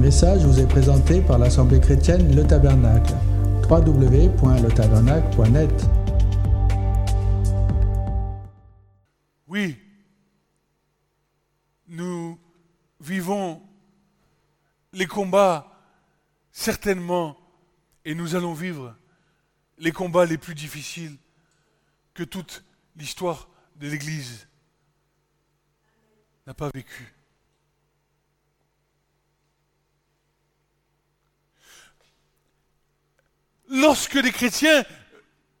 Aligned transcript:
message 0.00 0.44
vous 0.46 0.58
est 0.58 0.66
présenté 0.66 1.20
par 1.20 1.38
l'Assemblée 1.38 1.78
chrétienne 1.78 2.34
Le 2.34 2.46
Tabernacle. 2.46 3.12
www.letabernacle.net 3.68 5.70
Oui, 9.46 9.76
nous 11.86 12.38
vivons 12.98 13.60
les 14.94 15.06
combats 15.06 15.70
certainement 16.50 17.36
et 18.06 18.14
nous 18.14 18.34
allons 18.34 18.54
vivre 18.54 18.96
les 19.76 19.92
combats 19.92 20.24
les 20.24 20.38
plus 20.38 20.54
difficiles 20.54 21.18
que 22.14 22.22
toute 22.22 22.64
l'histoire 22.96 23.50
de 23.76 23.86
l'Église 23.86 24.48
n'a 26.46 26.54
pas 26.54 26.70
vécu. 26.72 27.19
Lorsque 33.70 34.14
les 34.14 34.32
chrétiens 34.32 34.84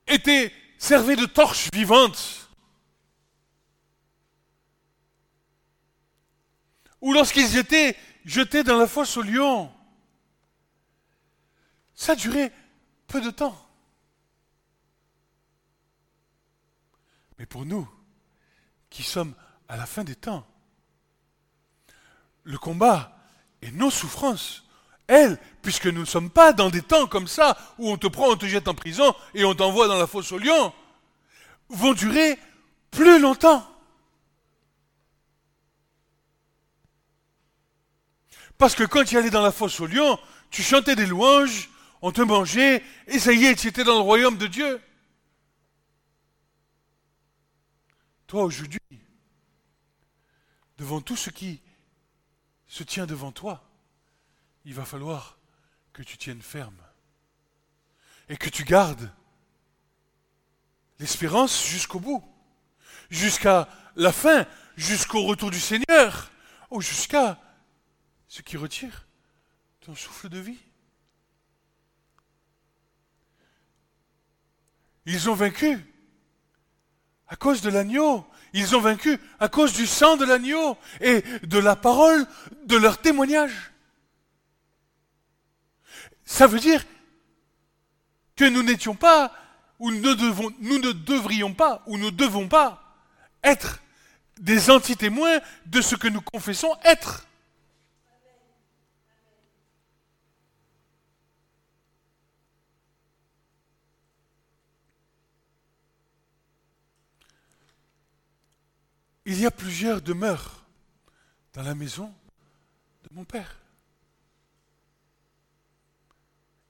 étaient 0.06 0.52
servis 0.78 1.16
de 1.16 1.26
torches 1.26 1.70
vivantes, 1.72 2.50
ou 7.00 7.12
lorsqu'ils 7.12 7.56
étaient 7.56 7.96
jetés 8.24 8.64
dans 8.64 8.76
la 8.76 8.86
fosse 8.86 9.16
au 9.16 9.22
lion, 9.22 9.72
ça 11.94 12.16
durait 12.16 12.52
peu 13.06 13.20
de 13.20 13.30
temps. 13.30 13.56
Mais 17.38 17.46
pour 17.46 17.64
nous, 17.64 17.88
qui 18.90 19.02
sommes 19.02 19.34
à 19.68 19.76
la 19.76 19.86
fin 19.86 20.02
des 20.02 20.16
temps, 20.16 20.46
le 22.42 22.58
combat 22.58 23.16
et 23.62 23.70
nos 23.70 23.90
souffrances, 23.90 24.64
elles, 25.10 25.38
puisque 25.60 25.86
nous 25.86 26.00
ne 26.00 26.06
sommes 26.06 26.30
pas 26.30 26.52
dans 26.52 26.70
des 26.70 26.82
temps 26.82 27.06
comme 27.06 27.26
ça, 27.26 27.58
où 27.78 27.90
on 27.90 27.98
te 27.98 28.06
prend, 28.06 28.28
on 28.28 28.36
te 28.36 28.46
jette 28.46 28.68
en 28.68 28.74
prison 28.74 29.14
et 29.34 29.44
on 29.44 29.54
t'envoie 29.54 29.88
dans 29.88 29.98
la 29.98 30.06
fosse 30.06 30.30
au 30.32 30.38
lion, 30.38 30.72
vont 31.68 31.92
durer 31.92 32.38
plus 32.90 33.20
longtemps. 33.20 33.66
Parce 38.56 38.74
que 38.74 38.84
quand 38.84 39.04
tu 39.04 39.18
allais 39.18 39.30
dans 39.30 39.42
la 39.42 39.52
fosse 39.52 39.80
au 39.80 39.86
lion, 39.86 40.18
tu 40.50 40.62
chantais 40.62 40.94
des 40.94 41.06
louanges, 41.06 41.70
on 42.02 42.12
te 42.12 42.20
mangeait, 42.20 42.84
et 43.08 43.18
ça 43.18 43.32
y 43.32 43.46
est, 43.46 43.56
tu 43.56 43.66
étais 43.66 43.84
dans 43.84 43.96
le 43.96 44.02
royaume 44.02 44.38
de 44.38 44.46
Dieu. 44.46 44.80
Toi, 48.26 48.44
aujourd'hui, 48.44 48.80
devant 50.78 51.00
tout 51.00 51.16
ce 51.16 51.30
qui 51.30 51.60
se 52.68 52.84
tient 52.84 53.06
devant 53.06 53.32
toi, 53.32 53.69
il 54.64 54.74
va 54.74 54.84
falloir 54.84 55.38
que 55.92 56.02
tu 56.02 56.16
tiennes 56.16 56.42
ferme 56.42 56.80
et 58.28 58.36
que 58.36 58.48
tu 58.48 58.64
gardes 58.64 59.10
l'espérance 60.98 61.66
jusqu'au 61.66 61.98
bout, 61.98 62.22
jusqu'à 63.10 63.68
la 63.96 64.12
fin, 64.12 64.46
jusqu'au 64.76 65.24
retour 65.24 65.50
du 65.50 65.60
Seigneur, 65.60 66.30
ou 66.70 66.80
jusqu'à 66.80 67.40
ce 68.28 68.42
qui 68.42 68.56
retire 68.56 69.06
ton 69.80 69.94
souffle 69.94 70.28
de 70.28 70.38
vie. 70.38 70.58
Ils 75.06 75.28
ont 75.28 75.34
vaincu 75.34 75.84
à 77.26 77.36
cause 77.36 77.62
de 77.62 77.70
l'agneau. 77.70 78.26
Ils 78.52 78.76
ont 78.76 78.80
vaincu 78.80 79.18
à 79.38 79.48
cause 79.48 79.72
du 79.72 79.86
sang 79.86 80.16
de 80.16 80.24
l'agneau 80.24 80.76
et 81.00 81.22
de 81.42 81.58
la 81.58 81.76
parole 81.76 82.26
de 82.66 82.76
leur 82.76 83.00
témoignage. 83.00 83.72
Ça 86.30 86.46
veut 86.46 86.60
dire 86.60 86.86
que 88.36 88.44
nous 88.44 88.62
n'étions 88.62 88.94
pas, 88.94 89.34
ou 89.80 89.90
nous 89.90 90.00
ne, 90.00 90.92
devrions 90.92 91.52
pas, 91.52 91.82
ou 91.86 91.98
nous 91.98 92.06
ne 92.06 92.10
devons 92.10 92.46
pas 92.46 93.04
être 93.42 93.82
des 94.38 94.70
anti-témoins 94.70 95.40
de 95.66 95.80
ce 95.80 95.96
que 95.96 96.06
nous 96.06 96.22
confessons 96.22 96.72
être. 96.84 97.26
Il 109.26 109.38
y 109.40 109.46
a 109.46 109.50
plusieurs 109.50 110.00
demeures 110.00 110.64
dans 111.54 111.62
la 111.62 111.74
maison 111.74 112.14
de 113.02 113.14
mon 113.14 113.24
Père. 113.24 113.59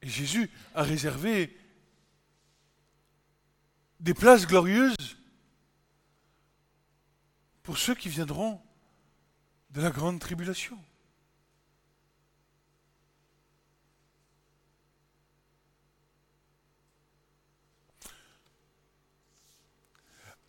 Et 0.03 0.09
Jésus 0.09 0.51
a 0.75 0.83
réservé 0.83 1.57
des 4.01 4.15
places 4.15 4.47
glorieuses 4.47 5.19
pour 7.63 7.79
ceux 7.79 7.95
qui 7.95 8.09
viendront 8.09 8.61
de 9.71 9.81
la 9.81 9.91
grande 9.91 10.19
tribulation. 10.19 10.79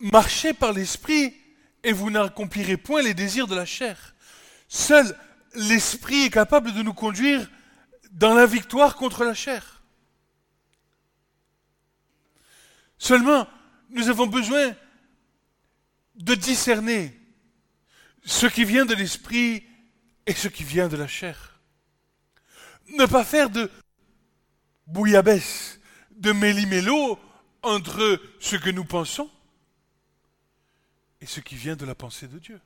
Marchez 0.00 0.52
par 0.52 0.72
l'esprit 0.72 1.32
et 1.84 1.92
vous 1.92 2.10
n'accomplirez 2.10 2.76
point 2.76 3.02
les 3.02 3.14
désirs 3.14 3.46
de 3.46 3.54
la 3.54 3.64
chair. 3.64 4.14
Seul 4.66 5.16
l'esprit 5.54 6.22
est 6.24 6.30
capable 6.30 6.72
de 6.72 6.82
nous 6.82 6.94
conduire 6.94 7.48
dans 8.12 8.34
la 8.34 8.46
victoire 8.46 8.96
contre 8.96 9.24
la 9.24 9.34
chair. 9.34 9.82
Seulement, 12.98 13.48
nous 13.90 14.08
avons 14.08 14.26
besoin 14.26 14.76
de 16.14 16.34
discerner 16.34 17.18
ce 18.24 18.46
qui 18.46 18.64
vient 18.64 18.84
de 18.84 18.94
l'esprit 18.94 19.64
et 20.26 20.34
ce 20.34 20.48
qui 20.48 20.62
vient 20.62 20.88
de 20.88 20.96
la 20.96 21.08
chair. 21.08 21.60
Ne 22.96 23.06
pas 23.06 23.24
faire 23.24 23.50
de 23.50 23.70
bouillabaisse, 24.86 25.80
de 26.12 26.32
méli-mélo 26.32 27.18
entre 27.62 28.20
ce 28.38 28.56
que 28.56 28.70
nous 28.70 28.84
pensons 28.84 29.30
et 31.20 31.26
ce 31.26 31.40
qui 31.40 31.56
vient 31.56 31.76
de 31.76 31.86
la 31.86 31.94
pensée 31.94 32.28
de 32.28 32.38
Dieu. 32.38 32.60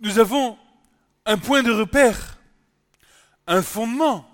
Nous 0.00 0.18
avons 0.18 0.58
un 1.24 1.38
point 1.38 1.62
de 1.62 1.72
repère, 1.72 2.38
un 3.46 3.62
fondement, 3.62 4.28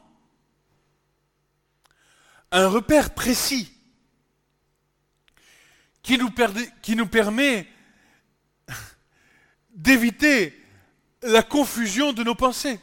un 2.51 2.69
repère 2.69 3.15
précis 3.15 3.73
qui 6.03 6.19
nous, 6.19 7.07
permet 7.07 7.69
d'éviter 9.71 10.61
la 11.23 11.43
confusion 11.43 12.13
de 12.13 12.25
nos 12.25 12.35
pensées. 12.35 12.81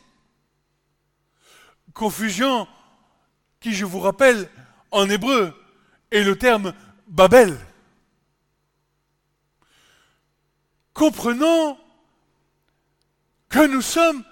Confusion 1.93 2.67
qui, 3.59 3.73
je 3.73 3.83
vous 3.83 3.99
rappelle, 3.99 4.49
en 4.91 5.09
hébreu, 5.09 5.53
est 6.11 6.23
le 6.23 6.37
terme 6.37 6.73
Babel. 7.07 7.57
Comprenons 10.93 11.77
que 13.49 13.65
nous 13.67 13.81
sommes 13.81 14.23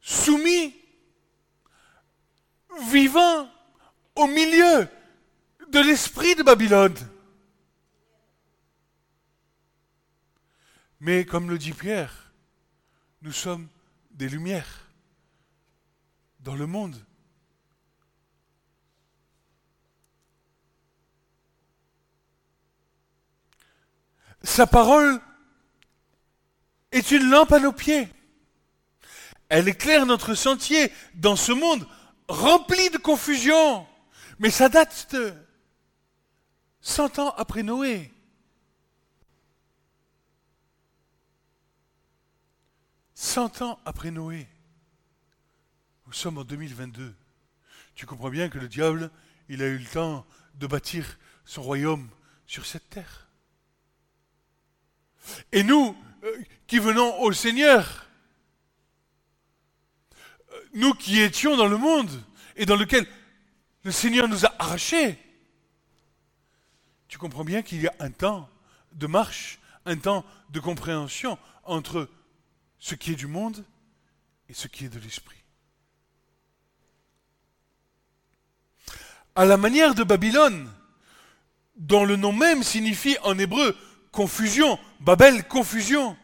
soumis, 0.00 0.74
vivants 2.88 3.50
au 4.14 4.26
milieu 4.26 4.88
de 5.68 5.80
l'esprit 5.80 6.34
de 6.34 6.42
Babylone. 6.42 6.96
Mais 11.00 11.24
comme 11.24 11.50
le 11.50 11.58
dit 11.58 11.72
Pierre, 11.72 12.32
nous 13.22 13.32
sommes 13.32 13.68
des 14.12 14.28
lumières 14.28 14.86
dans 16.40 16.54
le 16.54 16.66
monde. 16.66 16.96
Sa 24.44 24.66
parole 24.66 25.20
est 26.90 27.10
une 27.10 27.30
lampe 27.30 27.52
à 27.52 27.60
nos 27.60 27.72
pieds. 27.72 28.08
Elle 29.52 29.68
éclaire 29.68 30.06
notre 30.06 30.34
sentier 30.34 30.90
dans 31.12 31.36
ce 31.36 31.52
monde 31.52 31.86
rempli 32.26 32.88
de 32.88 32.96
confusion. 32.96 33.86
Mais 34.38 34.48
ça 34.48 34.70
date 34.70 35.08
de 35.12 35.34
100 36.80 37.18
ans 37.18 37.34
après 37.36 37.62
Noé. 37.62 38.10
Cent 43.12 43.60
ans 43.60 43.78
après 43.84 44.10
Noé. 44.10 44.48
Nous 46.06 46.14
sommes 46.14 46.38
en 46.38 46.44
2022. 46.44 47.14
Tu 47.94 48.06
comprends 48.06 48.30
bien 48.30 48.48
que 48.48 48.58
le 48.58 48.68
diable, 48.68 49.10
il 49.50 49.62
a 49.62 49.66
eu 49.66 49.76
le 49.76 49.84
temps 49.84 50.24
de 50.54 50.66
bâtir 50.66 51.18
son 51.44 51.60
royaume 51.60 52.08
sur 52.46 52.64
cette 52.64 52.88
terre. 52.88 53.28
Et 55.52 55.62
nous, 55.62 55.94
euh, 56.24 56.42
qui 56.66 56.78
venons 56.78 57.20
au 57.20 57.34
Seigneur, 57.34 58.08
nous 60.72 60.94
qui 60.94 61.20
étions 61.20 61.56
dans 61.56 61.66
le 61.66 61.76
monde 61.76 62.10
et 62.56 62.66
dans 62.66 62.76
lequel 62.76 63.06
le 63.84 63.90
Seigneur 63.90 64.28
nous 64.28 64.46
a 64.46 64.54
arrachés, 64.58 65.18
tu 67.08 67.18
comprends 67.18 67.44
bien 67.44 67.62
qu'il 67.62 67.82
y 67.82 67.86
a 67.86 67.94
un 68.00 68.10
temps 68.10 68.48
de 68.92 69.06
marche, 69.06 69.58
un 69.84 69.96
temps 69.96 70.24
de 70.50 70.60
compréhension 70.60 71.38
entre 71.64 72.08
ce 72.78 72.94
qui 72.94 73.12
est 73.12 73.16
du 73.16 73.26
monde 73.26 73.64
et 74.48 74.54
ce 74.54 74.68
qui 74.68 74.84
est 74.84 74.88
de 74.88 74.98
l'esprit. 74.98 75.36
À 79.34 79.44
la 79.44 79.56
manière 79.56 79.94
de 79.94 80.04
Babylone, 80.04 80.70
dont 81.76 82.04
le 82.04 82.16
nom 82.16 82.32
même 82.32 82.62
signifie 82.62 83.16
en 83.22 83.38
hébreu 83.38 83.76
confusion, 84.10 84.78
Babel, 85.00 85.46
confusion. 85.48 86.16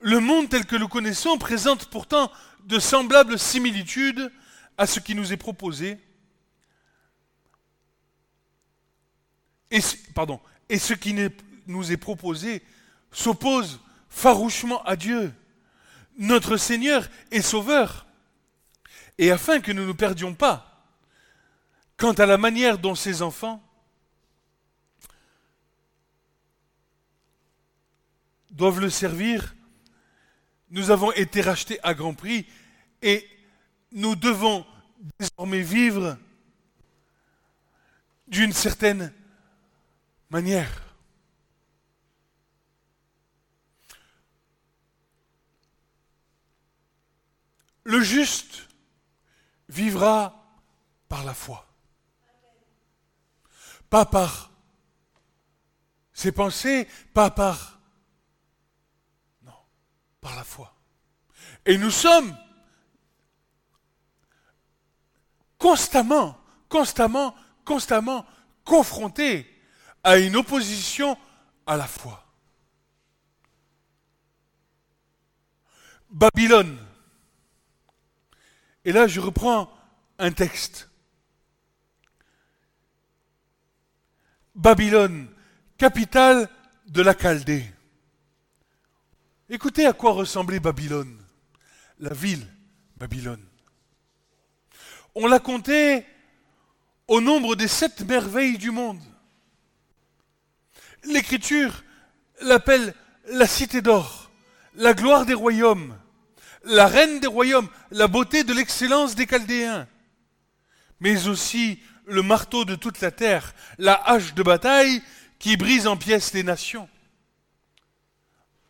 Le 0.00 0.20
monde 0.20 0.48
tel 0.48 0.64
que 0.64 0.76
le 0.76 0.86
connaissons 0.86 1.38
présente 1.38 1.86
pourtant 1.86 2.30
de 2.70 2.78
semblables 2.78 3.38
similitudes 3.38 4.32
à 4.78 4.86
ce 4.86 5.00
qui 5.00 5.16
nous 5.16 5.32
est 5.32 5.36
proposé. 5.36 5.98
Et, 9.72 9.80
ce 9.80 10.94
qui 10.94 11.14
nous 11.66 11.92
est 11.92 11.96
proposé 11.96 12.62
s'oppose 13.10 13.80
farouchement 14.08 14.82
à 14.84 14.96
Dieu, 14.96 15.32
notre 16.16 16.56
Seigneur 16.56 17.08
et 17.32 17.42
Sauveur. 17.42 18.06
Et 19.18 19.32
afin 19.32 19.60
que 19.60 19.72
nous 19.72 19.86
ne 19.86 19.92
perdions 19.92 20.34
pas, 20.34 20.86
quant 21.96 22.12
à 22.12 22.26
la 22.26 22.38
manière 22.38 22.78
dont 22.78 22.94
ses 22.94 23.20
enfants 23.20 23.62
doivent 28.50 28.80
le 28.80 28.90
servir. 28.90 29.54
Nous 30.70 30.90
avons 30.90 31.12
été 31.12 31.40
rachetés 31.40 31.80
à 31.82 31.94
grand 31.94 32.14
prix 32.14 32.46
et 33.02 33.28
nous 33.92 34.14
devons 34.14 34.64
désormais 35.18 35.62
vivre 35.62 36.16
d'une 38.28 38.52
certaine 38.52 39.12
manière. 40.30 40.70
Le 47.82 48.00
juste 48.00 48.68
vivra 49.68 50.56
par 51.08 51.24
la 51.24 51.34
foi. 51.34 51.66
Pas 53.88 54.04
par 54.04 54.52
ses 56.12 56.30
pensées, 56.30 56.86
pas 57.12 57.30
par 57.30 57.79
par 60.20 60.36
la 60.36 60.44
foi. 60.44 60.74
Et 61.66 61.78
nous 61.78 61.90
sommes 61.90 62.36
constamment, 65.58 66.38
constamment, 66.68 67.34
constamment 67.64 68.26
confrontés 68.64 69.46
à 70.02 70.18
une 70.18 70.36
opposition 70.36 71.16
à 71.66 71.76
la 71.76 71.86
foi. 71.86 72.24
Babylone. 76.10 76.78
Et 78.84 78.92
là, 78.92 79.06
je 79.06 79.20
reprends 79.20 79.70
un 80.18 80.32
texte. 80.32 80.88
Babylone, 84.54 85.28
capitale 85.78 86.48
de 86.86 87.02
la 87.02 87.14
Chaldée. 87.14 87.64
Écoutez 89.52 89.84
à 89.84 89.92
quoi 89.92 90.12
ressemblait 90.12 90.60
Babylone, 90.60 91.18
la 91.98 92.14
ville 92.14 92.46
Babylone. 92.96 93.44
On 95.16 95.26
l'a 95.26 95.40
compté 95.40 96.06
au 97.08 97.20
nombre 97.20 97.56
des 97.56 97.66
sept 97.66 98.02
merveilles 98.02 98.58
du 98.58 98.70
monde. 98.70 99.02
L'Écriture 101.02 101.82
l'appelle 102.42 102.94
la 103.26 103.48
cité 103.48 103.82
d'or, 103.82 104.30
la 104.76 104.94
gloire 104.94 105.26
des 105.26 105.34
royaumes, 105.34 105.98
la 106.62 106.86
reine 106.86 107.18
des 107.18 107.26
royaumes, 107.26 107.68
la 107.90 108.06
beauté 108.06 108.44
de 108.44 108.52
l'excellence 108.52 109.16
des 109.16 109.26
Chaldéens, 109.26 109.88
mais 111.00 111.26
aussi 111.26 111.82
le 112.06 112.22
marteau 112.22 112.64
de 112.64 112.76
toute 112.76 113.00
la 113.00 113.10
terre, 113.10 113.52
la 113.78 113.94
hache 113.94 114.32
de 114.34 114.44
bataille 114.44 115.02
qui 115.40 115.56
brise 115.56 115.88
en 115.88 115.96
pièces 115.96 116.34
les 116.34 116.44
nations. 116.44 116.88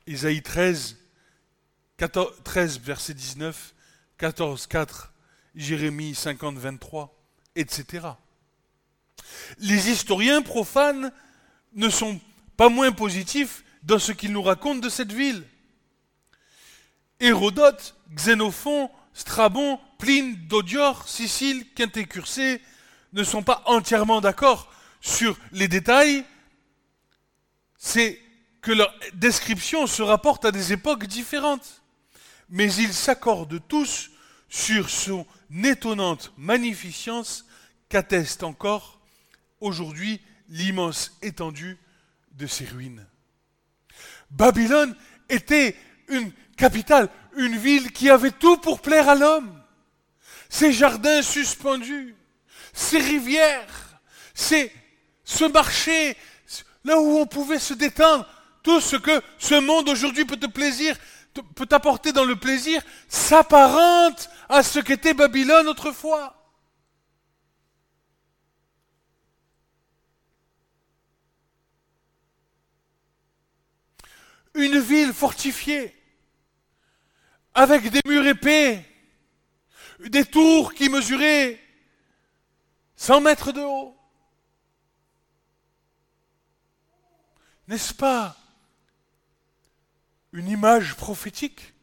Isaïe 0.06 0.42
13, 0.42 0.96
13, 2.44 2.80
verset 2.80 3.14
19, 3.14 3.74
14, 4.18 4.66
4, 4.66 5.12
Jérémie 5.54 6.14
50, 6.14 6.56
23, 6.56 7.14
etc. 7.56 8.06
Les 9.58 9.90
historiens 9.90 10.42
profanes 10.42 11.12
ne 11.74 11.88
sont 11.88 12.20
pas 12.56 12.68
moins 12.68 12.92
positifs 12.92 13.64
dans 13.82 13.98
ce 13.98 14.12
qu'ils 14.12 14.32
nous 14.32 14.42
racontent 14.42 14.80
de 14.80 14.88
cette 14.88 15.12
ville. 15.12 15.44
Hérodote, 17.20 17.96
Xénophon, 18.14 18.90
Strabon, 19.12 19.78
Pline, 19.98 20.36
Dodior, 20.46 21.08
Sicile, 21.08 21.66
Quintécursé 21.74 22.60
ne 23.12 23.24
sont 23.24 23.42
pas 23.42 23.62
entièrement 23.66 24.20
d'accord 24.20 24.72
sur 25.00 25.36
les 25.52 25.68
détails. 25.68 26.24
C'est 27.76 28.20
que 28.62 28.72
leur 28.72 28.94
description 29.14 29.86
se 29.86 30.02
rapporte 30.02 30.44
à 30.44 30.52
des 30.52 30.72
époques 30.72 31.06
différentes, 31.06 31.82
mais 32.48 32.72
ils 32.74 32.92
s'accordent 32.92 33.60
tous 33.68 34.10
sur 34.48 34.90
son 34.90 35.26
étonnante 35.64 36.32
magnificence 36.36 37.46
qu'atteste 37.88 38.42
encore 38.42 39.00
aujourd'hui 39.60 40.20
l'immense 40.48 41.16
étendue 41.22 41.78
de 42.32 42.46
ses 42.46 42.64
ruines. 42.64 43.06
Babylone 44.30 44.96
était 45.28 45.76
une 46.08 46.32
capitale, 46.56 47.08
une 47.36 47.56
ville 47.56 47.92
qui 47.92 48.10
avait 48.10 48.30
tout 48.30 48.56
pour 48.58 48.80
plaire 48.80 49.08
à 49.08 49.14
l'homme. 49.14 49.62
Ses 50.48 50.72
jardins 50.72 51.22
suspendus, 51.22 52.14
ses 52.72 52.98
rivières, 52.98 54.00
ce 54.34 55.44
marché, 55.52 56.16
là 56.84 57.00
où 57.00 57.18
on 57.18 57.26
pouvait 57.26 57.58
se 57.58 57.74
détendre, 57.74 58.26
tout 58.62 58.80
ce 58.80 58.96
que 58.96 59.22
ce 59.38 59.54
monde 59.54 59.88
aujourd'hui 59.88 60.24
peut 60.24 60.36
te 60.36 60.46
plaisir, 60.46 60.96
peut 61.54 61.66
t'apporter 61.66 62.12
dans 62.12 62.24
le 62.24 62.36
plaisir, 62.36 62.82
s'apparente 63.08 64.28
à 64.48 64.62
ce 64.62 64.78
qu'était 64.78 65.14
Babylone 65.14 65.68
autrefois. 65.68 66.36
Une 74.54 74.80
ville 74.80 75.12
fortifiée, 75.12 75.94
avec 77.54 77.88
des 77.88 78.00
murs 78.04 78.26
épais, 78.26 78.84
des 80.00 80.24
tours 80.24 80.74
qui 80.74 80.88
mesuraient 80.88 81.60
100 82.96 83.20
mètres 83.20 83.52
de 83.52 83.60
haut. 83.60 83.96
N'est-ce 87.68 87.94
pas 87.94 88.39
une 90.32 90.48
image 90.48 90.94
prophétique 90.96 91.74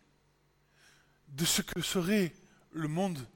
de 1.30 1.46
ce 1.46 1.62
que 1.62 1.82
serait 1.82 2.34
le 2.72 2.88
monde 2.88 3.28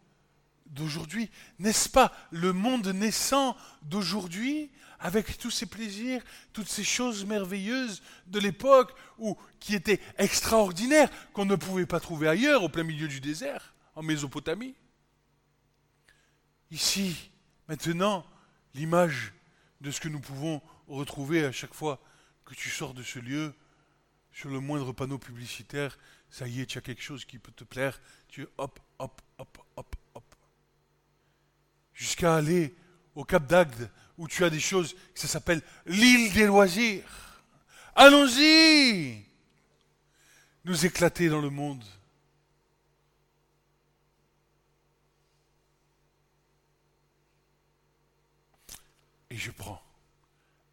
d'aujourd'hui. 0.67 1.29
N'est-ce 1.59 1.89
pas 1.89 2.11
le 2.31 2.53
monde 2.53 2.87
naissant 2.87 3.55
d'aujourd'hui 3.83 4.71
avec 4.99 5.37
tous 5.37 5.51
ces 5.51 5.65
plaisirs, 5.65 6.23
toutes 6.53 6.69
ces 6.69 6.83
choses 6.83 7.25
merveilleuses 7.25 8.01
de 8.27 8.39
l'époque 8.39 8.93
où 9.17 9.37
qui 9.59 9.75
étaient 9.75 9.99
extraordinaires 10.17 11.09
qu'on 11.33 11.45
ne 11.45 11.55
pouvait 11.55 11.85
pas 11.87 11.99
trouver 11.99 12.27
ailleurs 12.27 12.63
au 12.63 12.69
plein 12.69 12.83
milieu 12.83 13.07
du 13.07 13.19
désert 13.19 13.73
en 13.95 14.03
Mésopotamie? 14.03 14.75
Ici, 16.69 17.31
maintenant, 17.67 18.25
l'image 18.75 19.33
de 19.81 19.91
ce 19.91 19.99
que 19.99 20.07
nous 20.07 20.21
pouvons 20.21 20.61
retrouver 20.87 21.43
à 21.43 21.51
chaque 21.51 21.73
fois 21.73 21.99
que 22.45 22.53
tu 22.53 22.69
sors 22.69 22.93
de 22.93 23.03
ce 23.03 23.19
lieu 23.19 23.53
sur 24.31 24.49
le 24.49 24.59
moindre 24.59 24.93
panneau 24.93 25.17
publicitaire, 25.17 25.97
ça 26.29 26.47
y 26.47 26.61
est, 26.61 26.65
tu 26.65 26.77
as 26.77 26.81
quelque 26.81 27.01
chose 27.01 27.25
qui 27.25 27.39
peut 27.39 27.51
te 27.51 27.63
plaire, 27.63 27.99
tu 28.27 28.47
hop, 28.57 28.79
hop, 28.99 29.21
hop, 29.37 29.57
hop, 29.75 29.95
hop. 30.13 30.35
Jusqu'à 31.93 32.35
aller 32.35 32.73
au 33.15 33.25
Cap 33.25 33.45
d'Agde, 33.45 33.89
où 34.17 34.27
tu 34.27 34.43
as 34.43 34.49
des 34.49 34.59
choses, 34.59 34.95
ça 35.13 35.27
s'appelle 35.27 35.61
l'île 35.85 36.31
des 36.33 36.45
loisirs. 36.45 37.43
Allons-y 37.95 39.25
Nous 40.63 40.85
éclater 40.85 41.27
dans 41.27 41.41
le 41.41 41.49
monde. 41.49 41.83
Et 49.29 49.37
je 49.37 49.51
prends, 49.51 49.81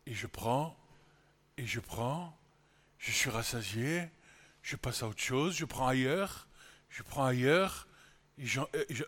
et 0.06 0.14
je 0.14 0.26
prends, 0.26 0.76
et 1.56 1.66
je 1.66 1.80
prends, 1.80 2.37
je 2.98 3.10
suis 3.12 3.30
rassasié, 3.30 4.08
je 4.62 4.76
passe 4.76 5.02
à 5.02 5.08
autre 5.08 5.20
chose, 5.20 5.56
je 5.56 5.64
prends 5.64 5.86
ailleurs, 5.86 6.48
je 6.90 7.02
prends 7.02 7.24
ailleurs, 7.24 7.86
euh, 8.38 8.64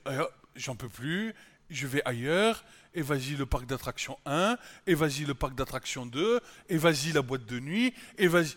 euh, 0.07 0.27
j'en 0.55 0.77
peux 0.77 0.89
plus, 0.89 1.35
je 1.69 1.87
vais 1.87 2.03
ailleurs, 2.05 2.65
et 2.95 3.03
vas-y 3.03 3.37
le 3.37 3.47
parc 3.47 3.67
d'attraction 3.67 4.19
1, 4.27 4.57
et 4.87 4.95
vas-y 4.95 5.25
le 5.25 5.35
parc 5.35 5.55
d'attraction 5.55 6.07
2, 6.07 6.41
et 6.69 6.77
vas-y 6.77 7.13
la 7.13 7.23
boîte 7.23 7.47
de 7.47 7.61
nuit, 7.61 7.95
et 8.19 8.29
vas-y. 8.29 8.57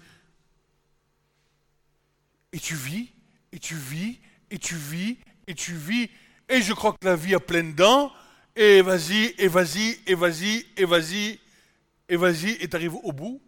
Et 2.52 2.60
tu 2.60 2.76
vis, 2.76 3.12
et 3.52 3.60
tu 3.60 3.76
vis, 3.76 4.20
et 4.50 4.58
tu 4.58 4.76
vis, 4.76 5.18
et 5.48 5.56
tu 5.56 5.74
vis, 5.74 6.10
et 6.50 6.62
je 6.62 6.74
crois 6.74 6.94
que 6.94 7.06
la 7.06 7.16
vie 7.16 7.36
a 7.36 7.40
plein 7.40 7.64
dents, 7.64 8.12
et 8.56 8.82
vas-y, 8.82 9.34
et 9.38 9.48
vas-y, 9.48 10.00
et 10.06 10.16
vas-y, 10.16 10.66
et 10.78 10.86
vas-y, 10.86 11.40
et 12.10 12.16
vas-y, 12.16 12.52
et 12.62 12.68
t'arrives 12.68 12.96
au 12.96 13.12
bout. 13.12 13.42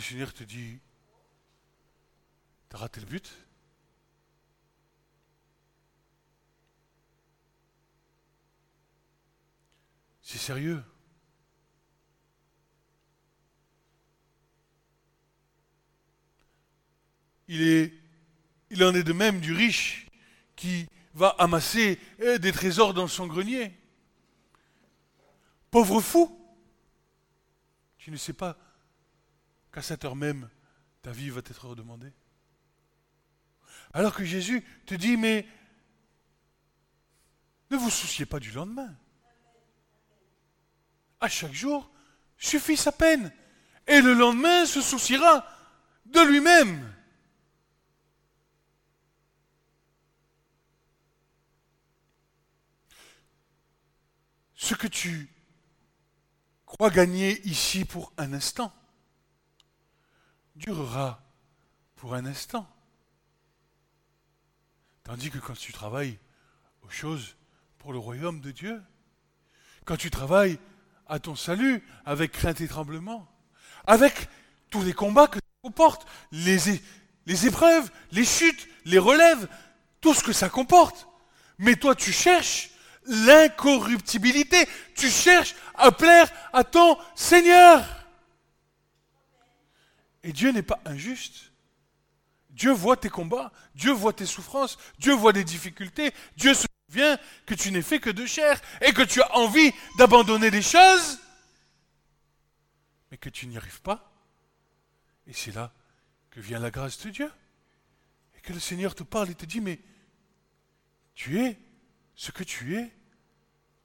Le 0.00 0.04
Seigneur 0.04 0.32
te 0.32 0.44
dit, 0.44 0.78
t'as 2.70 2.78
raté 2.78 3.00
le 3.00 3.06
but? 3.06 3.30
C'est 10.22 10.38
sérieux? 10.38 10.82
Il, 17.48 17.60
est, 17.60 17.92
il 18.70 18.82
en 18.82 18.94
est 18.94 19.02
de 19.02 19.12
même 19.12 19.38
du 19.40 19.52
riche 19.52 20.06
qui 20.56 20.88
va 21.12 21.28
amasser 21.38 22.00
eh, 22.20 22.38
des 22.38 22.52
trésors 22.52 22.94
dans 22.94 23.06
son 23.06 23.26
grenier. 23.26 23.78
Pauvre 25.70 26.00
fou, 26.00 26.40
tu 27.98 28.10
ne 28.10 28.16
sais 28.16 28.32
pas 28.32 28.56
qu'à 29.72 29.82
cette 29.82 30.04
heure 30.04 30.16
même, 30.16 30.48
ta 31.02 31.12
vie 31.12 31.30
va 31.30 31.42
t'être 31.42 31.66
redemandée. 31.66 32.12
Alors 33.92 34.14
que 34.14 34.24
Jésus 34.24 34.64
te 34.86 34.94
dit, 34.94 35.16
mais 35.16 35.46
ne 37.70 37.76
vous 37.76 37.90
souciez 37.90 38.26
pas 38.26 38.40
du 38.40 38.50
lendemain. 38.50 38.94
À 41.20 41.28
chaque 41.28 41.52
jour 41.52 41.90
suffit 42.36 42.76
sa 42.76 42.92
peine. 42.92 43.32
Et 43.86 44.00
le 44.00 44.14
lendemain 44.14 44.66
se 44.66 44.80
souciera 44.80 45.46
de 46.06 46.20
lui-même. 46.20 46.94
Ce 54.54 54.74
que 54.74 54.86
tu 54.86 55.28
crois 56.64 56.90
gagner 56.90 57.40
ici 57.46 57.84
pour 57.84 58.12
un 58.16 58.32
instant 58.32 58.72
durera 60.56 61.22
pour 61.96 62.14
un 62.14 62.26
instant. 62.26 62.68
Tandis 65.04 65.30
que 65.30 65.38
quand 65.38 65.56
tu 65.56 65.72
travailles 65.72 66.18
aux 66.82 66.90
choses 66.90 67.36
pour 67.78 67.92
le 67.92 67.98
royaume 67.98 68.40
de 68.40 68.50
Dieu, 68.50 68.82
quand 69.84 69.96
tu 69.96 70.10
travailles 70.10 70.58
à 71.08 71.18
ton 71.18 71.34
salut 71.34 71.82
avec 72.04 72.32
crainte 72.32 72.60
et 72.60 72.68
tremblement, 72.68 73.26
avec 73.86 74.28
tous 74.70 74.82
les 74.82 74.92
combats 74.92 75.26
que 75.26 75.38
ça 75.38 75.60
comporte, 75.62 76.06
les, 76.30 76.80
épreuves, 77.46 77.90
les 78.12 78.24
chutes, 78.24 78.68
les 78.84 78.98
relèves, 78.98 79.48
tout 80.00 80.14
ce 80.14 80.22
que 80.22 80.32
ça 80.32 80.48
comporte. 80.48 81.08
Mais 81.58 81.76
toi, 81.76 81.94
tu 81.94 82.12
cherches 82.12 82.70
l'incorruptibilité, 83.06 84.68
tu 84.94 85.10
cherches 85.10 85.54
à 85.74 85.90
plaire 85.90 86.30
à 86.52 86.64
ton 86.64 86.96
Seigneur. 87.14 87.84
Et 90.22 90.32
Dieu 90.32 90.50
n'est 90.52 90.62
pas 90.62 90.80
injuste. 90.84 91.52
Dieu 92.50 92.72
voit 92.72 92.96
tes 92.96 93.08
combats, 93.08 93.52
Dieu 93.74 93.92
voit 93.92 94.12
tes 94.12 94.26
souffrances, 94.26 94.76
Dieu 94.98 95.14
voit 95.14 95.32
des 95.32 95.44
difficultés, 95.44 96.12
Dieu 96.36 96.52
se 96.52 96.66
souvient 96.88 97.18
que 97.46 97.54
tu 97.54 97.70
n'es 97.70 97.82
fait 97.82 98.00
que 98.00 98.10
de 98.10 98.26
chair 98.26 98.60
et 98.80 98.92
que 98.92 99.02
tu 99.02 99.22
as 99.22 99.36
envie 99.36 99.72
d'abandonner 99.98 100.50
des 100.50 100.62
choses, 100.62 101.20
mais 103.10 103.16
que 103.16 103.28
tu 103.28 103.46
n'y 103.46 103.56
arrives 103.56 103.80
pas. 103.82 104.12
Et 105.26 105.32
c'est 105.32 105.54
là 105.54 105.72
que 106.30 106.40
vient 106.40 106.58
la 106.58 106.70
grâce 106.70 106.98
de 107.04 107.10
Dieu. 107.10 107.30
Et 108.36 108.40
que 108.40 108.52
le 108.52 108.60
Seigneur 108.60 108.94
te 108.94 109.02
parle 109.02 109.30
et 109.30 109.34
te 109.34 109.46
dit, 109.46 109.60
mais 109.60 109.80
tu 111.14 111.40
es 111.40 111.58
ce 112.14 112.32
que 112.32 112.44
tu 112.44 112.76
es 112.76 112.92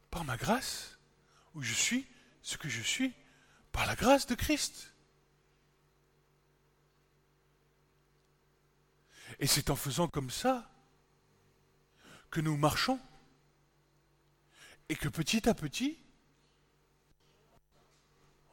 par 0.09 0.23
ma 0.23 0.37
grâce, 0.37 0.97
ou 1.53 1.61
je 1.61 1.73
suis 1.73 2.07
ce 2.41 2.57
que 2.57 2.69
je 2.69 2.81
suis 2.81 3.13
par 3.71 3.85
la 3.85 3.95
grâce 3.95 4.25
de 4.27 4.35
Christ. 4.35 4.94
Et 9.39 9.47
c'est 9.47 9.69
en 9.69 9.75
faisant 9.75 10.07
comme 10.07 10.29
ça 10.29 10.69
que 12.31 12.41
nous 12.41 12.57
marchons 12.57 12.99
et 14.89 14.95
que 14.95 15.09
petit 15.09 15.47
à 15.49 15.53
petit, 15.53 15.97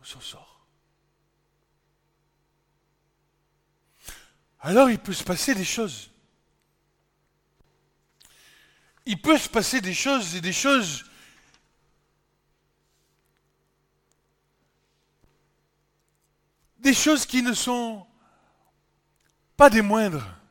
on 0.00 0.04
s'en 0.04 0.20
sort. 0.20 0.66
Alors 4.60 4.90
il 4.90 4.98
peut 4.98 5.12
se 5.12 5.24
passer 5.24 5.54
des 5.54 5.64
choses. 5.64 6.10
Il 9.04 9.20
peut 9.20 9.38
se 9.38 9.48
passer 9.48 9.80
des 9.80 9.94
choses 9.94 10.36
et 10.36 10.40
des 10.40 10.52
choses 10.52 11.04
des 16.82 16.94
choses 16.94 17.26
qui 17.26 17.42
ne 17.42 17.54
sont 17.54 18.04
pas 19.56 19.70
des 19.70 19.82
moindres. 19.82 20.41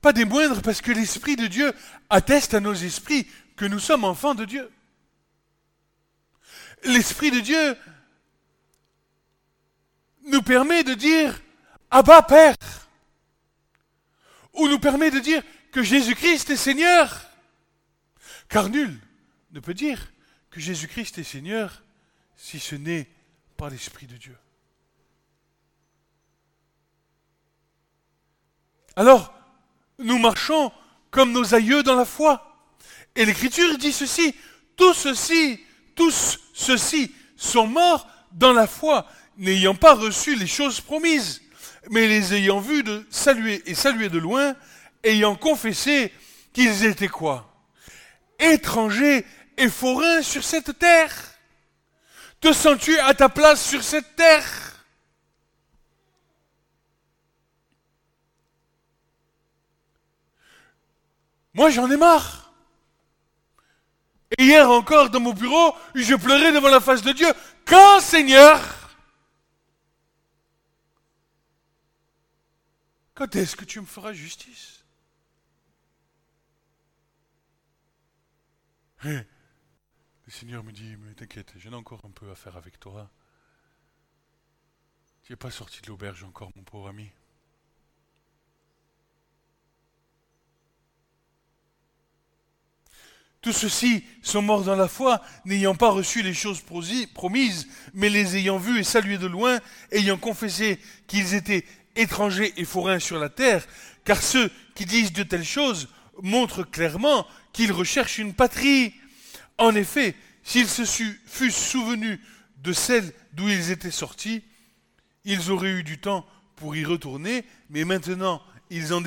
Pas 0.00 0.12
des 0.12 0.24
moindres 0.24 0.62
parce 0.62 0.80
que 0.80 0.92
l'Esprit 0.92 1.36
de 1.36 1.46
Dieu 1.46 1.72
atteste 2.08 2.54
à 2.54 2.60
nos 2.60 2.74
esprits 2.74 3.26
que 3.56 3.64
nous 3.64 3.80
sommes 3.80 4.04
enfants 4.04 4.34
de 4.34 4.44
Dieu. 4.44 4.70
L'Esprit 6.84 7.30
de 7.30 7.40
Dieu 7.40 7.76
nous 10.26 10.42
permet 10.42 10.84
de 10.84 10.94
dire 10.94 11.40
Abba 11.90 12.22
Père, 12.22 12.56
ou 14.52 14.68
nous 14.68 14.78
permet 14.78 15.10
de 15.10 15.18
dire 15.18 15.42
que 15.72 15.82
Jésus-Christ 15.82 16.50
est 16.50 16.56
Seigneur. 16.56 17.26
Car 18.48 18.68
nul 18.68 18.98
ne 19.52 19.60
peut 19.60 19.74
dire 19.74 20.12
que 20.50 20.60
Jésus-Christ 20.60 21.18
est 21.18 21.24
Seigneur 21.24 21.82
si 22.36 22.60
ce 22.60 22.74
n'est 22.74 23.08
par 23.56 23.70
l'Esprit 23.70 24.06
de 24.06 24.16
Dieu. 24.16 24.36
Alors, 28.96 29.37
nous 29.98 30.18
marchons 30.18 30.72
comme 31.10 31.32
nos 31.32 31.54
aïeux 31.54 31.82
dans 31.82 31.96
la 31.96 32.04
foi. 32.04 32.44
Et 33.16 33.24
l'Écriture 33.24 33.78
dit 33.78 33.92
ceci, 33.92 34.34
tous 34.76 34.94
ceci, 34.94 35.60
tous 35.94 36.38
ceux-ci 36.54 37.12
sont 37.36 37.66
morts 37.66 38.06
dans 38.32 38.52
la 38.52 38.66
foi, 38.66 39.06
n'ayant 39.36 39.74
pas 39.74 39.94
reçu 39.94 40.36
les 40.36 40.46
choses 40.46 40.80
promises, 40.80 41.42
mais 41.90 42.06
les 42.06 42.34
ayant 42.34 42.60
vus 42.60 42.82
de 42.82 43.06
saluer 43.10 43.62
et 43.66 43.74
saluer 43.74 44.08
de 44.08 44.18
loin, 44.18 44.54
ayant 45.02 45.34
confessé 45.34 46.12
qu'ils 46.52 46.84
étaient 46.84 47.08
quoi? 47.08 47.52
Étrangers 48.38 49.24
et 49.56 49.68
forains 49.68 50.22
sur 50.22 50.44
cette 50.44 50.78
terre. 50.78 51.12
Te 52.40 52.52
sens-tu 52.52 52.98
à 53.00 53.14
ta 53.14 53.28
place 53.28 53.64
sur 53.68 53.82
cette 53.82 54.14
terre? 54.14 54.67
Moi, 61.58 61.70
j'en 61.70 61.90
ai 61.90 61.96
marre. 61.96 62.52
Et 64.38 64.44
hier 64.44 64.70
encore, 64.70 65.10
dans 65.10 65.18
mon 65.18 65.32
bureau, 65.32 65.74
je 65.92 66.14
pleurais 66.14 66.52
devant 66.52 66.68
la 66.68 66.78
face 66.78 67.02
de 67.02 67.10
Dieu. 67.10 67.26
Quand, 67.64 67.98
Seigneur? 67.98 68.96
Quand 73.12 73.34
est-ce 73.34 73.56
que 73.56 73.64
tu 73.64 73.80
me 73.80 73.86
feras 73.86 74.12
justice? 74.12 74.84
Le 79.02 79.24
Seigneur 80.28 80.62
me 80.62 80.70
dit, 80.70 80.94
mais 80.94 81.14
t'inquiète, 81.14 81.54
j'en 81.56 81.72
ai 81.72 81.74
encore 81.74 82.04
un 82.04 82.10
peu 82.12 82.30
à 82.30 82.36
faire 82.36 82.56
avec 82.56 82.78
toi. 82.78 83.10
Tu 85.24 85.32
n'es 85.32 85.36
pas 85.36 85.50
sorti 85.50 85.82
de 85.82 85.88
l'auberge 85.88 86.22
encore, 86.22 86.52
mon 86.54 86.62
pauvre 86.62 86.86
ami. 86.90 87.10
Tous 93.40 93.52
ceux-ci 93.52 94.04
sont 94.20 94.42
morts 94.42 94.64
dans 94.64 94.74
la 94.74 94.88
foi, 94.88 95.22
n'ayant 95.44 95.76
pas 95.76 95.90
reçu 95.90 96.22
les 96.22 96.34
choses 96.34 96.60
promises, 97.14 97.68
mais 97.94 98.08
les 98.08 98.36
ayant 98.36 98.58
vues 98.58 98.80
et 98.80 98.84
saluées 98.84 99.18
de 99.18 99.28
loin, 99.28 99.60
ayant 99.92 100.18
confessé 100.18 100.80
qu'ils 101.06 101.34
étaient 101.34 101.64
étrangers 101.94 102.52
et 102.56 102.64
forains 102.64 102.98
sur 102.98 103.18
la 103.18 103.28
terre, 103.28 103.64
car 104.04 104.22
ceux 104.22 104.50
qui 104.74 104.86
disent 104.86 105.12
de 105.12 105.22
telles 105.22 105.44
choses 105.44 105.88
montre 106.22 106.64
clairement 106.64 107.26
qu'ils 107.52 107.72
recherchent 107.72 108.18
une 108.18 108.34
patrie. 108.34 108.94
En 109.56 109.74
effet, 109.74 110.16
s'ils 110.42 110.68
se 110.68 110.82
fussent 110.84 111.56
souvenus 111.56 112.18
de 112.62 112.72
celle 112.72 113.12
d'où 113.34 113.48
ils 113.48 113.70
étaient 113.70 113.90
sortis, 113.92 114.42
ils 115.24 115.50
auraient 115.50 115.72
eu 115.72 115.84
du 115.84 115.98
temps 115.98 116.26
pour 116.56 116.74
y 116.74 116.84
retourner, 116.84 117.44
mais 117.70 117.84
maintenant 117.84 118.42
ils 118.70 118.92
en, 118.92 119.02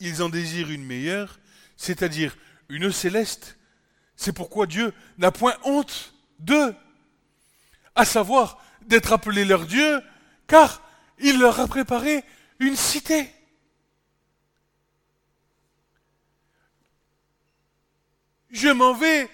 ils 0.00 0.22
en 0.22 0.28
désirent 0.28 0.70
une 0.70 0.84
meilleure, 0.84 1.40
c'est-à-dire 1.76 2.36
une 2.68 2.92
céleste. 2.92 3.56
C'est 4.16 4.32
pourquoi 4.32 4.66
Dieu 4.66 4.92
n'a 5.18 5.32
point 5.32 5.56
honte 5.64 6.14
d'eux, 6.38 6.74
à 7.94 8.04
savoir 8.04 8.62
d'être 8.82 9.12
appelé 9.12 9.44
leur 9.44 9.66
Dieu, 9.66 10.02
car 10.46 10.82
il 11.18 11.38
leur 11.38 11.60
a 11.60 11.66
préparé 11.66 12.24
une 12.58 12.76
cité. 12.76 13.30
Je 18.50 18.68
m'en 18.68 18.94
vais 18.94 19.28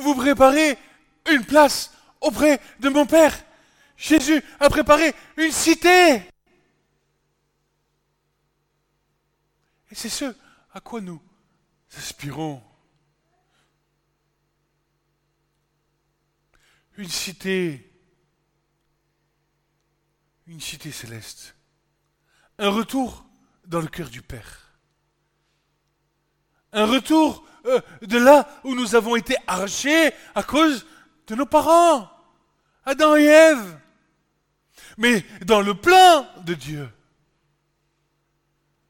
vous 0.00 0.14
préparer 0.14 0.76
une 1.30 1.44
place 1.44 1.92
auprès 2.20 2.60
de 2.80 2.88
mon 2.88 3.06
Père. 3.06 3.34
Jésus 3.96 4.42
a 4.60 4.68
préparé 4.68 5.14
une 5.38 5.52
cité. 5.52 6.16
Et 9.90 9.94
c'est 9.94 10.10
ce 10.10 10.34
à 10.72 10.80
quoi 10.80 11.00
nous 11.00 11.20
aspirons. 11.96 12.62
Une 16.96 17.08
cité, 17.08 17.92
une 20.46 20.60
cité 20.60 20.90
céleste, 20.90 21.54
un 22.58 22.70
retour 22.70 23.26
dans 23.66 23.80
le 23.80 23.88
cœur 23.88 24.08
du 24.08 24.22
Père, 24.22 24.78
un 26.72 26.86
retour 26.86 27.46
euh, 27.66 27.80
de 28.02 28.18
là 28.18 28.48
où 28.64 28.74
nous 28.74 28.94
avons 28.94 29.16
été 29.16 29.36
arrachés 29.46 30.12
à 30.34 30.42
cause 30.42 30.86
de 31.26 31.34
nos 31.34 31.46
parents, 31.46 32.10
Adam 32.84 33.16
et 33.16 33.24
Ève, 33.24 33.80
mais 34.96 35.24
dans 35.44 35.60
le 35.60 35.74
plan 35.74 36.26
de 36.44 36.54
Dieu 36.54 36.88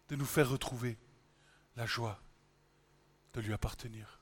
de 0.08 0.16
nous 0.16 0.26
faire 0.26 0.48
retrouver 0.48 0.98
la 1.76 1.86
joie 1.86 2.20
de 3.34 3.40
lui 3.40 3.52
appartenir. 3.52 4.15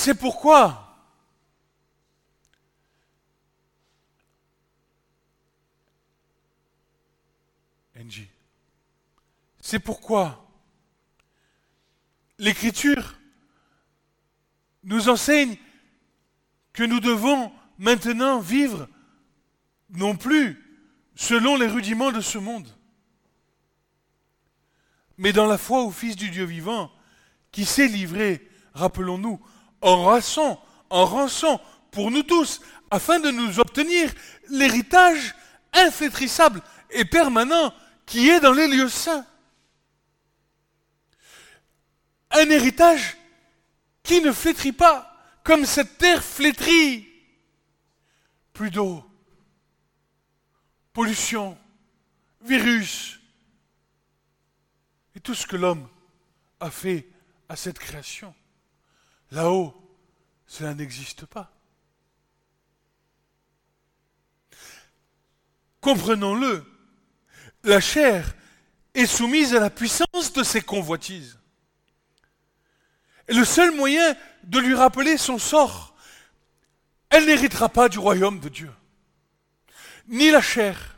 C'est 0.00 0.14
pourquoi 0.14 0.96
NJ. 7.96 8.28
C'est 9.60 9.80
pourquoi 9.80 10.48
l'Écriture 12.38 13.18
nous 14.84 15.08
enseigne 15.08 15.56
que 16.72 16.84
nous 16.84 17.00
devons 17.00 17.52
maintenant 17.78 18.38
vivre 18.38 18.88
non 19.90 20.16
plus 20.16 20.64
selon 21.16 21.56
les 21.56 21.66
rudiments 21.66 22.12
de 22.12 22.20
ce 22.20 22.38
monde, 22.38 22.72
mais 25.16 25.32
dans 25.32 25.46
la 25.46 25.58
foi 25.58 25.82
au 25.82 25.90
Fils 25.90 26.14
du 26.14 26.30
Dieu 26.30 26.44
vivant, 26.44 26.88
qui 27.50 27.64
s'est 27.64 27.88
livré, 27.88 28.48
rappelons-nous, 28.74 29.40
en 29.80 30.04
rançon, 30.04 30.58
en 30.90 31.04
rançon 31.04 31.60
pour 31.90 32.10
nous 32.10 32.22
tous, 32.22 32.60
afin 32.90 33.20
de 33.20 33.30
nous 33.30 33.60
obtenir 33.60 34.12
l'héritage 34.48 35.34
inflétrissable 35.72 36.62
et 36.90 37.04
permanent 37.04 37.74
qui 38.06 38.28
est 38.28 38.40
dans 38.40 38.52
les 38.52 38.68
lieux 38.68 38.88
saints. 38.88 39.26
Un 42.30 42.48
héritage 42.50 43.16
qui 44.02 44.20
ne 44.20 44.32
flétrit 44.32 44.72
pas 44.72 45.14
comme 45.44 45.66
cette 45.66 45.98
terre 45.98 46.22
flétrit. 46.22 47.06
Plus 48.52 48.70
d'eau, 48.70 49.04
pollution, 50.92 51.56
virus, 52.40 53.20
et 55.14 55.20
tout 55.20 55.34
ce 55.34 55.46
que 55.46 55.56
l'homme 55.56 55.88
a 56.60 56.70
fait 56.70 57.08
à 57.48 57.56
cette 57.56 57.78
création. 57.78 58.34
Là-haut, 59.30 59.74
cela 60.46 60.74
n'existe 60.74 61.26
pas. 61.26 61.52
Comprenons-le, 65.80 66.64
la 67.64 67.80
chair 67.80 68.34
est 68.94 69.06
soumise 69.06 69.54
à 69.54 69.60
la 69.60 69.70
puissance 69.70 70.32
de 70.32 70.42
ses 70.42 70.60
convoitises. 70.60 71.38
Et 73.28 73.34
le 73.34 73.44
seul 73.44 73.74
moyen 73.74 74.16
de 74.44 74.58
lui 74.58 74.74
rappeler 74.74 75.18
son 75.18 75.38
sort, 75.38 75.94
elle 77.10 77.26
n'héritera 77.26 77.68
pas 77.68 77.88
du 77.88 77.98
royaume 77.98 78.40
de 78.40 78.48
Dieu. 78.48 78.72
Ni 80.08 80.30
la 80.30 80.40
chair, 80.40 80.96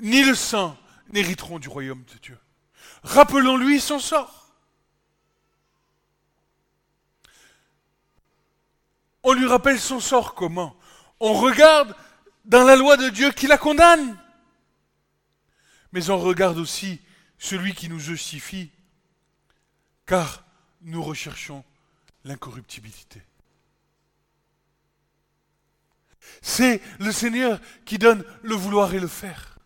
ni 0.00 0.22
le 0.22 0.34
sang 0.34 0.76
n'hériteront 1.08 1.58
du 1.58 1.68
royaume 1.68 2.04
de 2.04 2.18
Dieu. 2.18 2.38
Rappelons-lui 3.02 3.80
son 3.80 3.98
sort. 3.98 4.39
On 9.22 9.32
lui 9.32 9.46
rappelle 9.46 9.78
son 9.78 10.00
sort 10.00 10.34
comment 10.34 10.76
On 11.20 11.34
regarde 11.34 11.94
dans 12.44 12.64
la 12.64 12.76
loi 12.76 12.96
de 12.96 13.08
Dieu 13.08 13.30
qui 13.32 13.46
la 13.46 13.58
condamne. 13.58 14.18
Mais 15.92 16.10
on 16.10 16.18
regarde 16.18 16.58
aussi 16.58 17.00
celui 17.38 17.74
qui 17.74 17.88
nous 17.88 17.98
justifie, 17.98 18.70
car 20.06 20.44
nous 20.82 21.02
recherchons 21.02 21.64
l'incorruptibilité. 22.24 23.22
C'est 26.42 26.80
le 26.98 27.12
Seigneur 27.12 27.60
qui 27.84 27.98
donne 27.98 28.24
le 28.42 28.54
vouloir 28.54 28.94
et 28.94 29.00
le 29.00 29.08
faire. 29.08 29.58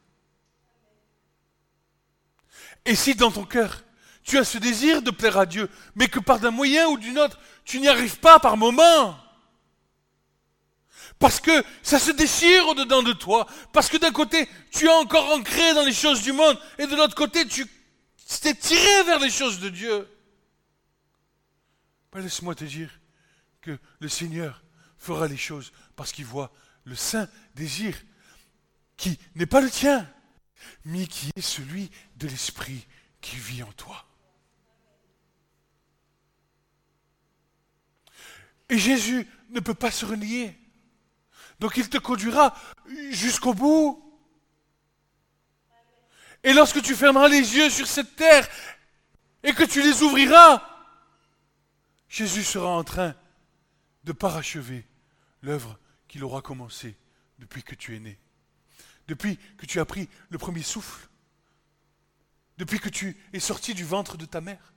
Et 2.85 2.95
si 2.95 3.15
dans 3.15 3.31
ton 3.31 3.45
cœur, 3.45 3.85
tu 4.23 4.39
as 4.39 4.45
ce 4.45 4.59
désir 4.59 5.03
de 5.03 5.11
plaire 5.11 5.39
à 5.39 5.47
Dieu, 5.47 5.69
mais 5.95 6.09
que 6.09 6.19
par 6.19 6.39
d'un 6.39 6.51
moyen 6.51 6.89
ou 6.89 6.99
d'une 6.99 7.19
autre, 7.19 7.39
tu 7.65 7.81
n'y 7.81 7.89
arrives 7.89 8.19
pas 8.19 8.39
par 8.39 8.57
moment, 8.57 9.17
parce 11.19 11.41
que 11.41 11.65
ça 11.83 11.99
se 11.99 12.11
déchire 12.11 12.69
au-dedans 12.69 13.03
de 13.03 13.13
toi, 13.13 13.47
parce 13.73 13.89
que 13.89 13.97
d'un 13.97 14.13
côté, 14.13 14.49
tu 14.71 14.87
es 14.87 14.93
encore 14.93 15.33
ancré 15.33 15.75
dans 15.75 15.85
les 15.85 15.93
choses 15.93 16.23
du 16.23 16.33
monde, 16.33 16.59
et 16.79 16.87
de 16.87 16.97
l'autre 16.97 17.15
côté, 17.15 17.47
tu 17.47 17.67
t'es 18.41 18.55
tiré 18.55 19.03
vers 19.05 19.19
les 19.19 19.31
choses 19.31 19.61
de 19.61 19.69
Dieu. 19.69 20.09
Ben, 22.13 22.21
laisse-moi 22.21 22.55
te 22.55 22.65
dire 22.65 22.91
que 23.61 23.79
le 23.99 24.09
Seigneur 24.09 24.63
fera 24.99 25.27
les 25.27 25.37
choses 25.37 25.73
parce 25.97 26.13
qu'il 26.13 26.25
voit 26.25 26.53
le 26.85 26.95
saint 26.95 27.29
désir 27.55 27.97
qui 28.97 29.19
n'est 29.35 29.47
pas 29.47 29.61
le 29.61 29.71
tien, 29.71 30.09
mais 30.85 31.07
qui 31.07 31.31
est 31.37 31.41
celui 31.41 31.91
de 32.17 32.29
l'Esprit 32.29 32.87
qui 33.21 33.37
vit 33.37 33.63
en 33.63 33.73
toi. 33.73 34.07
Et 38.69 38.79
Jésus 38.79 39.27
ne 39.51 39.61
peut 39.61 39.75
pas 39.75 39.91
se 39.91 40.05
renier. 40.05 40.59
Donc 41.61 41.77
il 41.77 41.89
te 41.89 41.99
conduira 41.99 42.55
jusqu'au 43.11 43.55
bout. 43.55 44.01
Et 46.43 46.53
lorsque 46.53 46.83
tu 46.83 46.95
fermeras 46.95 47.29
les 47.29 47.57
yeux 47.57 47.71
sur 47.71 47.87
cette 47.87 48.17
terre 48.17 48.47
et 49.43 49.53
que 49.53 49.65
tu 49.65 49.83
les 49.83 50.03
ouvriras, 50.03 50.63
Jésus 52.09 52.45
sera 52.45 52.69
en 52.69 52.85
train 52.85 53.15
de 54.05 54.13
parachever 54.13 54.87
l'œuvre 55.43 55.79
qu'il 56.07 56.23
aura 56.23 56.43
commencée 56.43 56.97
depuis 57.39 57.63
que 57.63 57.75
tu 57.75 57.97
es 57.97 57.99
né, 57.99 58.19
depuis 59.09 59.39
que 59.59 59.67
tu 59.67 59.81
as 59.81 59.85
pris 59.85 60.09
le 60.31 60.39
premier 60.39 60.63
souffle, 60.63 61.09
depuis 62.59 62.79
que 62.79 62.89
tu 62.89 63.17
es 63.33 63.41
sorti 63.41 63.75
du 63.75 63.85
ventre 63.85 64.17
de 64.17 64.27
ta 64.27 64.41
mère, 64.41 64.75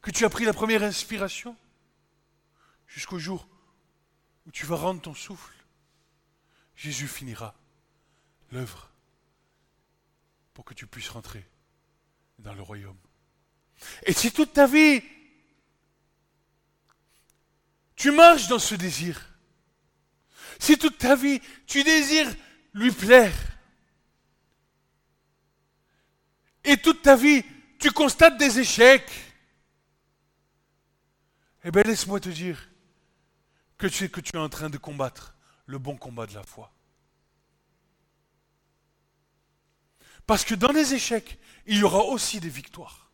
que 0.00 0.10
tu 0.10 0.24
as 0.24 0.30
pris 0.30 0.44
la 0.44 0.52
première 0.52 0.82
inspiration, 0.82 1.56
jusqu'au 2.86 3.18
jour 3.18 3.46
où 4.46 4.50
tu 4.50 4.64
vas 4.64 4.76
rendre 4.76 5.02
ton 5.02 5.14
souffle, 5.14 5.52
Jésus 6.78 7.08
finira 7.08 7.56
l'œuvre 8.52 8.88
pour 10.54 10.64
que 10.64 10.74
tu 10.74 10.86
puisses 10.86 11.08
rentrer 11.08 11.44
dans 12.38 12.54
le 12.54 12.62
royaume. 12.62 12.96
Et 14.06 14.12
si 14.12 14.30
toute 14.30 14.52
ta 14.52 14.68
vie, 14.68 15.02
tu 17.96 18.12
marches 18.12 18.46
dans 18.46 18.60
ce 18.60 18.76
désir, 18.76 19.36
si 20.60 20.78
toute 20.78 20.98
ta 20.98 21.16
vie, 21.16 21.40
tu 21.66 21.82
désires 21.82 22.32
lui 22.74 22.92
plaire, 22.92 23.34
et 26.62 26.76
toute 26.76 27.02
ta 27.02 27.16
vie, 27.16 27.42
tu 27.80 27.90
constates 27.90 28.38
des 28.38 28.60
échecs, 28.60 29.10
eh 31.64 31.72
bien 31.72 31.82
laisse-moi 31.82 32.20
te 32.20 32.28
dire 32.28 32.70
que 33.78 33.88
tu 33.88 34.08
que 34.08 34.20
tu 34.20 34.36
es 34.36 34.38
en 34.38 34.48
train 34.48 34.70
de 34.70 34.78
combattre 34.78 35.37
le 35.68 35.78
bon 35.78 35.96
combat 35.96 36.26
de 36.26 36.34
la 36.34 36.42
foi. 36.42 36.72
Parce 40.26 40.44
que 40.44 40.54
dans 40.54 40.72
les 40.72 40.94
échecs, 40.94 41.38
il 41.66 41.78
y 41.78 41.82
aura 41.82 42.04
aussi 42.04 42.40
des 42.40 42.48
victoires. 42.48 43.12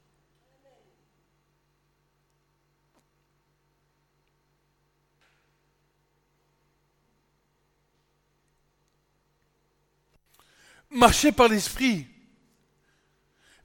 Marcher 10.90 11.32
par 11.32 11.48
l'esprit 11.48 12.06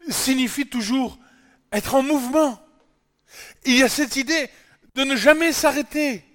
signifie 0.10 0.68
toujours 0.68 1.20
être 1.72 1.94
en 1.94 2.02
mouvement. 2.02 2.60
Il 3.66 3.76
y 3.76 3.84
a 3.84 3.90
cette 3.90 4.16
idée 4.16 4.50
de 4.96 5.04
ne 5.04 5.16
jamais 5.16 5.54
s'arrêter, 5.54 6.26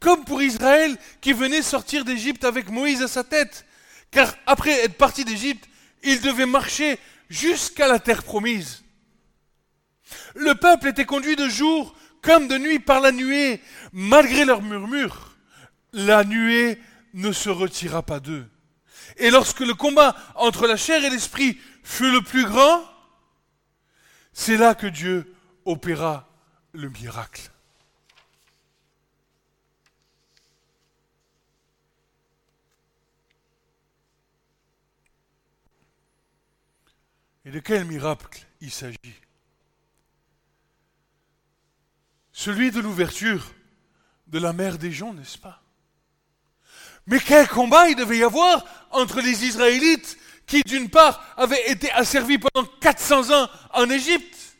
comme 0.00 0.24
pour 0.24 0.42
Israël 0.42 0.96
qui 1.20 1.32
venait 1.32 1.62
sortir 1.62 2.04
d'Égypte 2.04 2.44
avec 2.44 2.70
Moïse 2.70 3.02
à 3.02 3.08
sa 3.08 3.24
tête, 3.24 3.66
car 4.10 4.34
après 4.46 4.84
être 4.84 4.96
parti 4.96 5.24
d'Égypte, 5.24 5.68
il 6.02 6.20
devait 6.20 6.46
marcher 6.46 6.98
jusqu'à 7.28 7.88
la 7.88 7.98
terre 7.98 8.22
promise. 8.22 8.84
Le 10.34 10.54
peuple 10.54 10.88
était 10.88 11.06
conduit 11.06 11.36
de 11.36 11.48
jour 11.48 11.96
comme 12.22 12.48
de 12.48 12.58
nuit 12.58 12.78
par 12.78 13.00
la 13.00 13.12
nuée, 13.12 13.60
malgré 13.92 14.44
leurs 14.44 14.62
murmures. 14.62 15.36
La 15.92 16.24
nuée 16.24 16.80
ne 17.12 17.32
se 17.32 17.50
retira 17.50 18.02
pas 18.02 18.20
d'eux. 18.20 18.48
Et 19.16 19.30
lorsque 19.30 19.60
le 19.60 19.74
combat 19.74 20.16
entre 20.34 20.66
la 20.66 20.76
chair 20.76 21.04
et 21.04 21.10
l'esprit 21.10 21.58
fut 21.82 22.10
le 22.10 22.22
plus 22.22 22.44
grand, 22.44 22.82
c'est 24.32 24.56
là 24.56 24.74
que 24.74 24.86
Dieu 24.86 25.32
opéra 25.64 26.28
le 26.72 26.88
miracle. 26.88 27.50
Et 37.44 37.50
de 37.50 37.60
quel 37.60 37.84
miracle 37.84 38.46
il 38.60 38.70
s'agit 38.70 38.98
Celui 42.32 42.70
de 42.70 42.80
l'ouverture 42.80 43.52
de 44.26 44.38
la 44.38 44.52
mer 44.52 44.78
des 44.78 44.90
gens, 44.90 45.12
n'est-ce 45.12 45.38
pas? 45.38 45.62
Mais 47.06 47.20
quel 47.20 47.46
combat 47.46 47.88
il 47.90 47.96
devait 47.96 48.18
y 48.18 48.22
avoir 48.22 48.64
entre 48.90 49.20
les 49.20 49.44
Israélites 49.44 50.18
qui, 50.46 50.62
d'une 50.62 50.88
part, 50.88 51.34
avaient 51.36 51.70
été 51.70 51.90
asservis 51.92 52.38
pendant 52.38 52.66
400 52.80 53.30
ans 53.30 53.48
en 53.72 53.90
Égypte. 53.90 54.56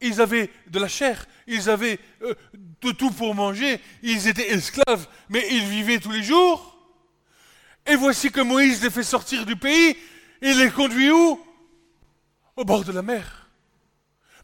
Ils 0.00 0.20
avaient 0.20 0.50
de 0.68 0.78
la 0.78 0.88
chair, 0.88 1.26
ils 1.46 1.70
avaient 1.70 1.98
euh, 2.22 2.34
de 2.82 2.92
tout 2.92 3.10
pour 3.10 3.34
manger, 3.34 3.80
ils 4.02 4.28
étaient 4.28 4.50
esclaves, 4.50 5.08
mais 5.28 5.44
ils 5.50 5.66
vivaient 5.66 5.98
tous 5.98 6.12
les 6.12 6.22
jours. 6.22 6.76
Et 7.86 7.96
voici 7.96 8.30
que 8.30 8.40
Moïse 8.40 8.82
les 8.82 8.90
fait 8.90 9.02
sortir 9.02 9.44
du 9.44 9.56
pays, 9.56 9.96
il 10.42 10.58
les 10.58 10.70
conduit 10.70 11.10
où? 11.10 11.44
Au 12.56 12.64
bord 12.64 12.84
de 12.84 12.92
la 12.92 13.02
mer. 13.02 13.48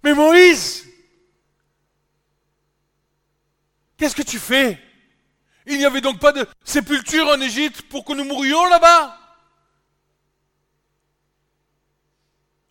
Mais 0.02 0.14
Moïse, 0.14 0.86
qu'est-ce 3.96 4.14
que 4.14 4.22
tu 4.22 4.38
fais? 4.38 4.80
Il 5.66 5.78
n'y 5.78 5.84
avait 5.84 6.00
donc 6.00 6.20
pas 6.20 6.32
de 6.32 6.46
sépulture 6.62 7.26
en 7.26 7.40
Égypte 7.40 7.82
pour 7.82 8.04
que 8.04 8.12
nous 8.12 8.24
mourions 8.24 8.68
là-bas? 8.68 9.18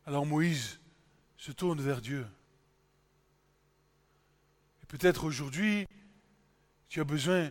Alors 0.05 0.25
Moïse 0.25 0.79
se 1.37 1.51
tourne 1.51 1.81
vers 1.81 2.01
Dieu. 2.01 2.27
Et 4.83 4.85
peut-être 4.85 5.23
aujourd'hui, 5.23 5.87
tu 6.87 7.01
as 7.01 7.05
besoin 7.05 7.49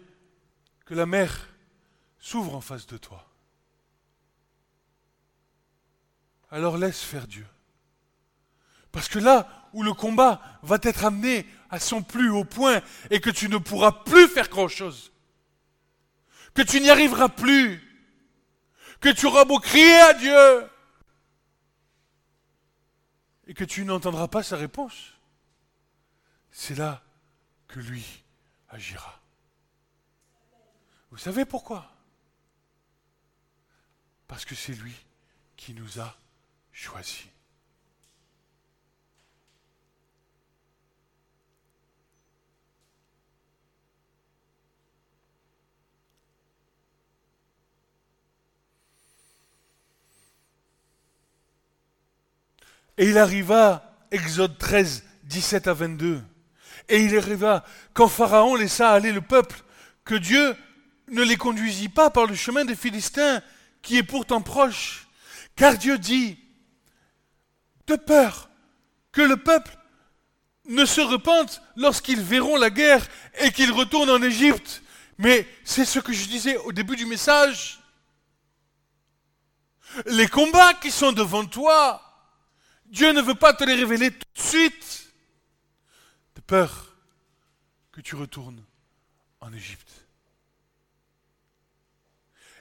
que 0.85 0.95
la 0.95 1.07
mer 1.07 1.49
s'ouvre 2.19 2.55
en 2.55 2.61
face 2.61 2.87
de 2.87 2.99
toi. 2.99 3.32
Alors 6.53 6.77
laisse 6.77 7.03
faire 7.03 7.27
Dieu. 7.27 7.47
Parce 8.93 9.09
que 9.09 9.19
là 9.19 9.71
où 9.73 9.83
le 9.83 9.95
combat 9.95 10.43
va 10.63 10.79
t'être 10.79 11.07
amené 11.07 11.47
à 11.71 11.81
son 11.81 12.03
plus 12.03 12.31
haut 12.31 12.45
point 12.45 12.83
et 13.11 13.21
que 13.21 13.31
tu 13.31 13.49
ne 13.49 13.57
pourras 13.57 14.05
plus 14.05 14.29
faire 14.29 14.51
grand-chose, 14.51 15.13
que 16.53 16.61
tu 16.61 16.81
n'y 16.81 16.91
arriveras 16.91 17.31
plus, 17.31 17.81
que 19.01 19.09
tu 19.09 19.25
auras 19.27 19.47
beau 19.47 19.59
crier 19.59 19.97
à 19.97 20.13
Dieu, 20.13 20.69
et 23.47 23.55
que 23.55 23.65
tu 23.65 23.87
n'entendras 23.87 24.29
pas 24.29 24.43
sa 24.43 24.57
réponse, 24.57 25.15
c'est 26.51 26.75
là 26.75 27.03
que 27.67 27.81
lui 27.81 28.25
agira. 28.69 29.21
Vous 31.11 31.17
savez 31.17 31.47
pourquoi? 31.47 31.91
Parce 34.29 34.45
que 34.45 34.55
c'est 34.55 34.75
lui 34.75 34.95
qui 35.57 35.73
nous 35.73 35.99
a 35.99 36.15
choisis. 36.83 37.27
Et 52.99 53.09
il 53.09 53.17
arriva, 53.17 54.07
Exode 54.11 54.59
13, 54.59 55.05
17 55.25 55.67
à 55.69 55.73
22, 55.73 56.23
et 56.89 57.03
il 57.03 57.17
arriva 57.17 57.65
quand 57.95 58.09
Pharaon 58.09 58.55
laissa 58.57 58.91
aller 58.91 59.13
le 59.13 59.23
peuple, 59.23 59.63
que 60.05 60.15
Dieu 60.15 60.55
ne 61.09 61.23
les 61.23 61.37
conduisit 61.37 61.89
pas 61.89 62.11
par 62.11 62.27
le 62.27 62.35
chemin 62.35 62.65
des 62.65 62.77
Philistins, 62.77 63.41
qui 63.81 63.97
est 63.99 64.03
pourtant 64.03 64.43
proche. 64.43 65.09
Car 65.57 65.79
Dieu 65.79 65.97
dit, 65.97 66.42
peur 67.99 68.49
que 69.13 69.23
le 69.23 69.37
peuple 69.37 69.77
ne 70.67 70.85
se 70.85 71.01
repente 71.01 71.61
lorsqu'ils 71.77 72.21
verront 72.21 72.57
la 72.57 72.71
guerre 72.71 73.07
et 73.41 73.51
qu'ils 73.51 73.73
retournent 73.73 74.11
en 74.11 74.23
Égypte. 74.23 74.83
Mais 75.19 75.47
c'est 75.65 75.85
ce 75.85 75.99
que 75.99 76.13
je 76.13 76.27
disais 76.27 76.57
au 76.59 76.73
début 76.73 76.97
du 76.97 77.07
message. 77.07 77.81
Les 80.07 80.29
combats 80.29 80.75
qui 80.75 80.91
sont 80.91 81.13
devant 81.13 81.45
toi, 81.45 82.01
Dieu 82.87 83.13
ne 83.13 83.21
veut 83.21 83.35
pas 83.35 83.53
te 83.53 83.65
les 83.65 83.75
révéler 83.75 84.11
tout 84.11 84.27
de 84.35 84.41
suite, 84.41 85.13
de 86.37 86.41
peur 86.41 86.97
que 87.91 88.01
tu 88.01 88.17
retournes 88.17 88.65
en 89.41 89.53
Égypte. 89.53 90.07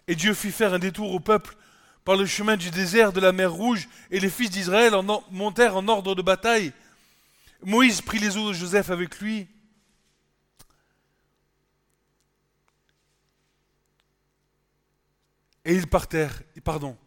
Et 0.07 0.15
Dieu 0.15 0.33
fit 0.33 0.51
faire 0.51 0.73
un 0.73 0.79
détour 0.79 1.13
au 1.13 1.19
peuple 1.19 1.55
par 2.03 2.15
le 2.15 2.25
chemin 2.25 2.57
du 2.57 2.71
désert 2.71 3.13
de 3.13 3.19
la 3.19 3.31
mer 3.31 3.51
Rouge, 3.51 3.87
et 4.09 4.19
les 4.19 4.29
fils 4.29 4.49
d'Israël 4.49 4.93
montèrent 5.29 5.77
en 5.77 5.87
ordre 5.87 6.15
de 6.15 6.21
bataille. 6.21 6.73
Moïse 7.63 8.01
prit 8.01 8.19
les 8.19 8.37
eaux 8.37 8.49
de 8.49 8.53
Joseph 8.53 8.89
avec 8.89 9.19
lui. 9.19 9.47
Et 15.63 15.75
ils 15.75 15.85
partèrent, 15.85 16.41
pardon, 16.63 16.97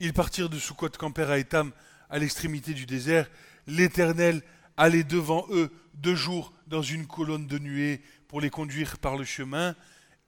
ils 0.00 0.12
partirent 0.12 0.48
de 0.48 0.58
Sukkot, 0.58 0.90
campèrent 0.90 1.30
à 1.30 1.38
Étam, 1.38 1.72
à 2.08 2.18
l'extrémité 2.18 2.74
du 2.74 2.86
désert, 2.86 3.30
l'Éternel 3.68 4.42
allait 4.76 5.04
devant 5.04 5.46
eux 5.50 5.70
deux 5.94 6.16
jours 6.16 6.52
dans 6.66 6.82
une 6.82 7.06
colonne 7.06 7.46
de 7.46 7.58
nuée 7.58 8.02
pour 8.26 8.40
les 8.40 8.50
conduire 8.50 8.98
par 8.98 9.16
le 9.16 9.24
chemin, 9.24 9.76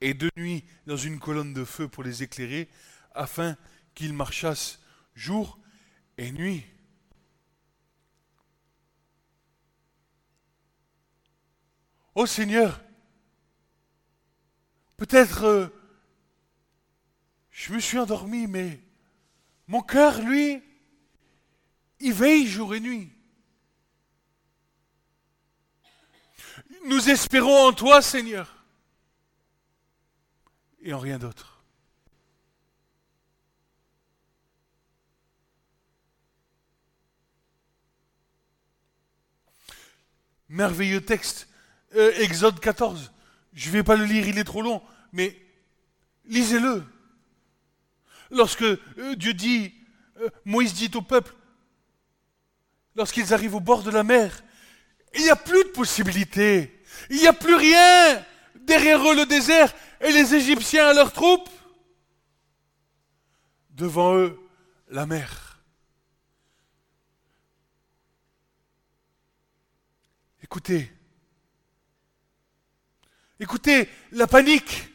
et 0.00 0.14
de 0.14 0.30
nuit 0.36 0.64
dans 0.86 0.96
une 0.96 1.18
colonne 1.18 1.54
de 1.54 1.64
feu 1.64 1.88
pour 1.88 2.04
les 2.04 2.22
éclairer, 2.22 2.68
afin 3.14 3.56
qu'ils 3.94 4.12
marchassent 4.12 4.80
jour 5.14 5.58
et 6.18 6.32
nuit. 6.32 6.64
Ô 12.14 12.26
Seigneur, 12.26 12.80
peut-être 14.96 15.44
euh, 15.44 15.68
je 17.50 17.72
me 17.72 17.80
suis 17.80 17.98
endormi, 17.98 18.46
mais 18.46 18.80
mon 19.66 19.80
cœur, 19.80 20.20
lui, 20.20 20.62
il 22.00 22.12
veille 22.12 22.46
jour 22.46 22.74
et 22.74 22.80
nuit. 22.80 23.10
Nous 26.84 27.08
espérons 27.08 27.68
en 27.68 27.72
toi, 27.72 28.02
Seigneur, 28.02 28.64
et 30.82 30.92
en 30.92 30.98
rien 30.98 31.18
d'autre. 31.18 31.51
Merveilleux 40.52 41.00
texte, 41.00 41.48
euh, 41.96 42.12
Exode 42.18 42.60
14. 42.60 43.10
Je 43.54 43.68
ne 43.68 43.72
vais 43.72 43.82
pas 43.82 43.96
le 43.96 44.04
lire, 44.04 44.28
il 44.28 44.38
est 44.38 44.44
trop 44.44 44.60
long, 44.60 44.82
mais 45.10 45.34
lisez-le. 46.26 46.84
Lorsque 48.30 48.60
euh, 48.60 49.16
Dieu 49.16 49.32
dit, 49.32 49.72
euh, 50.20 50.28
Moïse 50.44 50.74
dit 50.74 50.90
au 50.94 51.00
peuple, 51.00 51.34
lorsqu'ils 52.96 53.32
arrivent 53.32 53.54
au 53.54 53.60
bord 53.60 53.82
de 53.82 53.90
la 53.90 54.02
mer, 54.02 54.44
il 55.14 55.22
n'y 55.22 55.30
a 55.30 55.36
plus 55.36 55.64
de 55.64 55.70
possibilités. 55.70 56.82
Il 57.08 57.16
n'y 57.16 57.26
a 57.26 57.32
plus 57.32 57.54
rien. 57.54 58.22
Derrière 58.56 59.02
eux 59.08 59.16
le 59.16 59.24
désert 59.24 59.72
et 60.02 60.12
les 60.12 60.34
Égyptiens 60.34 60.88
à 60.88 60.92
leurs 60.92 61.14
troupes. 61.14 61.48
Devant 63.70 64.16
eux 64.16 64.38
la 64.90 65.06
mer. 65.06 65.51
Écoutez, 70.52 70.92
écoutez 73.40 73.88
la 74.10 74.26
panique. 74.26 74.86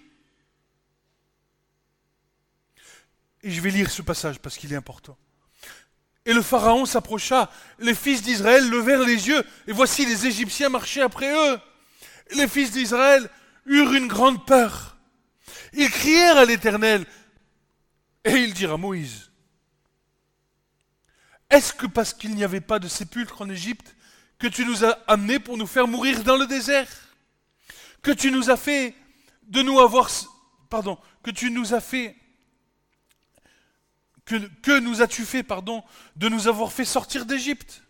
Et 3.41 3.49
je 3.49 3.59
vais 3.59 3.71
lire 3.71 3.89
ce 3.89 4.03
passage 4.03 4.37
parce 4.37 4.55
qu'il 4.55 4.71
est 4.71 4.75
important. 4.75 5.17
Et 6.25 6.33
le 6.33 6.43
Pharaon 6.43 6.85
s'approcha, 6.85 7.49
les 7.79 7.95
fils 7.95 8.21
d'Israël 8.21 8.69
levèrent 8.69 9.03
les 9.03 9.29
yeux, 9.29 9.43
et 9.65 9.71
voici 9.71 10.05
les 10.05 10.27
Égyptiens 10.27 10.69
marchaient 10.69 11.01
après 11.01 11.33
eux. 11.33 11.59
Les 12.35 12.47
fils 12.47 12.69
d'Israël 12.69 13.27
eurent 13.65 13.95
une 13.95 14.07
grande 14.07 14.45
peur. 14.45 14.95
Ils 15.73 15.89
crièrent 15.89 16.37
à 16.37 16.45
l'Éternel, 16.45 17.03
et 18.25 18.33
il 18.33 18.53
dirent 18.53 18.73
à 18.73 18.77
Moïse, 18.77 19.31
Est-ce 21.49 21.73
que 21.73 21.87
parce 21.87 22.13
qu'il 22.13 22.35
n'y 22.35 22.43
avait 22.43 22.61
pas 22.61 22.77
de 22.77 22.87
sépulcre 22.87 23.41
en 23.41 23.49
Égypte, 23.49 23.95
que 24.39 24.47
tu 24.47 24.65
nous 24.65 24.86
as 24.86 24.97
amenés 25.08 25.39
pour 25.39 25.58
nous 25.58 25.67
faire 25.67 25.88
mourir 25.88 26.23
dans 26.23 26.38
le 26.38 26.45
désert. 26.45 26.88
Que 28.02 28.12
tu 28.12 28.32
nous 28.32 28.50
as 28.50 28.58
fait 28.58 28.95
de 29.43 29.62
nous 29.62 29.80
avoir... 29.80 30.10
Pardon, 30.69 30.97
que 31.23 31.32
tu 31.32 31.50
nous 31.52 31.73
as 31.73 31.82
fait 31.82 32.15
que, 34.62 34.80
nous 34.80 35.02
as-tu 35.02 35.26
fait, 35.26 35.43
pardon, 35.43 35.84
de 36.15 36.28
nous 36.28 36.47
avoir 36.47 36.71
fait 36.71 36.86
sortir 36.86 37.26
d'Égypte? 37.26 37.82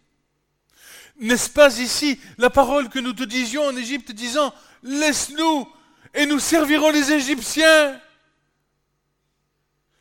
N'est-ce 1.19 1.49
pas 1.49 1.79
ici 1.79 2.19
la 2.37 2.51
parole 2.51 2.89
que 2.89 2.99
nous 2.99 3.13
te 3.13 3.23
disions 3.23 3.63
en 3.63 3.75
Égypte 3.75 4.11
disant, 4.11 4.53
laisse-nous 4.83 5.67
et 6.13 6.27
nous 6.27 6.39
servirons 6.39 6.91
les 6.91 7.11
Égyptiens 7.11 7.99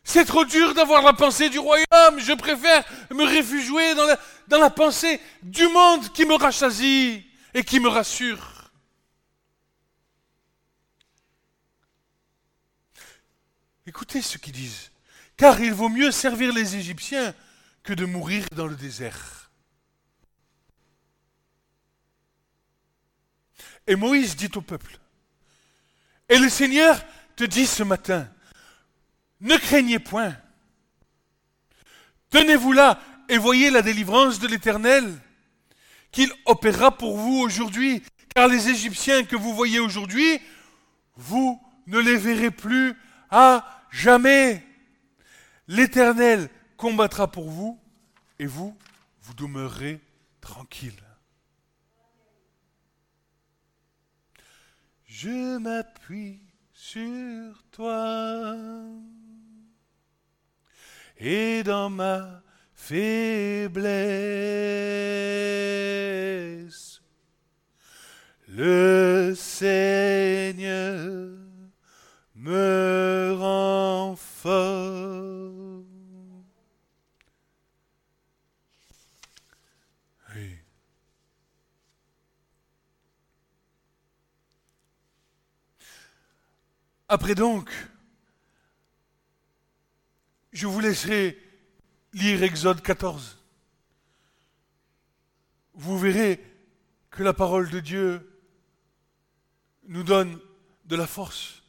C'est 0.08 0.24
trop 0.24 0.44
dur 0.44 0.72
d'avoir 0.72 1.02
la 1.02 1.12
pensée 1.14 1.50
du 1.50 1.58
royaume, 1.58 2.18
je 2.18 2.32
préfère 2.32 2.84
me 3.10 3.24
réfugier 3.24 3.92
dans 4.46 4.56
la, 4.56 4.70
pensée 4.70 5.20
du 5.42 5.66
monde 5.66 6.12
qui 6.12 6.24
me 6.24 6.36
rassasie 6.36 7.26
et 7.52 7.64
qui 7.64 7.80
me 7.80 7.88
rassure. 7.88 8.70
Écoutez 13.84 14.22
ce 14.22 14.38
qu'ils 14.38 14.52
disent 14.52 14.92
car 15.36 15.60
il 15.60 15.74
vaut 15.74 15.88
mieux 15.88 16.12
servir 16.12 16.52
les 16.54 16.76
Égyptiens 16.76 17.34
que 17.82 17.92
de 17.92 18.04
mourir 18.04 18.46
dans 18.52 18.68
le 18.68 18.76
désert. 18.76 19.50
Et 23.88 23.96
Moïse 23.96 24.36
dit 24.36 24.50
au 24.54 24.60
peuple, 24.60 25.00
et 26.28 26.38
le 26.38 26.48
Seigneur 26.48 27.04
te 27.34 27.42
dit 27.42 27.66
ce 27.66 27.82
matin, 27.82 28.28
ne 29.40 29.56
craignez 29.56 29.98
point, 29.98 30.36
tenez-vous 32.30 32.72
là 32.72 33.00
et 33.28 33.38
voyez 33.38 33.70
la 33.70 33.82
délivrance 33.82 34.38
de 34.38 34.46
l'Éternel 34.46 35.20
qu'il 36.12 36.30
opérera 36.46 36.96
pour 36.96 37.18
vous 37.18 37.38
aujourd'hui, 37.38 38.02
car 38.34 38.48
les 38.48 38.68
Égyptiens 38.68 39.24
que 39.24 39.36
vous 39.36 39.54
voyez 39.54 39.80
aujourd'hui, 39.80 40.40
vous 41.16 41.60
ne 41.86 41.98
les 41.98 42.16
verrez 42.16 42.50
plus 42.50 42.94
à 43.30 43.84
jamais. 43.90 44.64
L'Éternel 45.68 46.48
combattra 46.76 47.30
pour 47.30 47.50
vous 47.50 47.78
et 48.38 48.46
vous, 48.46 48.76
vous 49.22 49.34
demeurerez 49.34 50.00
tranquille. 50.40 51.02
Je 55.06 55.58
m'appuie 55.58 56.40
sur 56.72 57.64
toi 57.72 58.54
et 61.18 61.62
dans 61.62 61.90
ma 61.90 62.42
faiblesse, 62.74 63.76
le 68.48 69.34
Seigneur 69.34 71.30
me 72.34 73.34
rend 73.38 74.16
fort. 74.16 75.16
Après 87.08 87.36
donc, 87.36 87.70
je 90.56 90.66
vous 90.66 90.80
laisserai 90.80 91.38
lire 92.14 92.42
Exode 92.42 92.80
14. 92.80 93.44
Vous 95.74 95.98
verrez 95.98 96.42
que 97.10 97.22
la 97.22 97.34
parole 97.34 97.68
de 97.68 97.78
Dieu 97.78 98.42
nous 99.86 100.02
donne 100.02 100.40
de 100.86 100.96
la 100.96 101.06
force. 101.06 101.62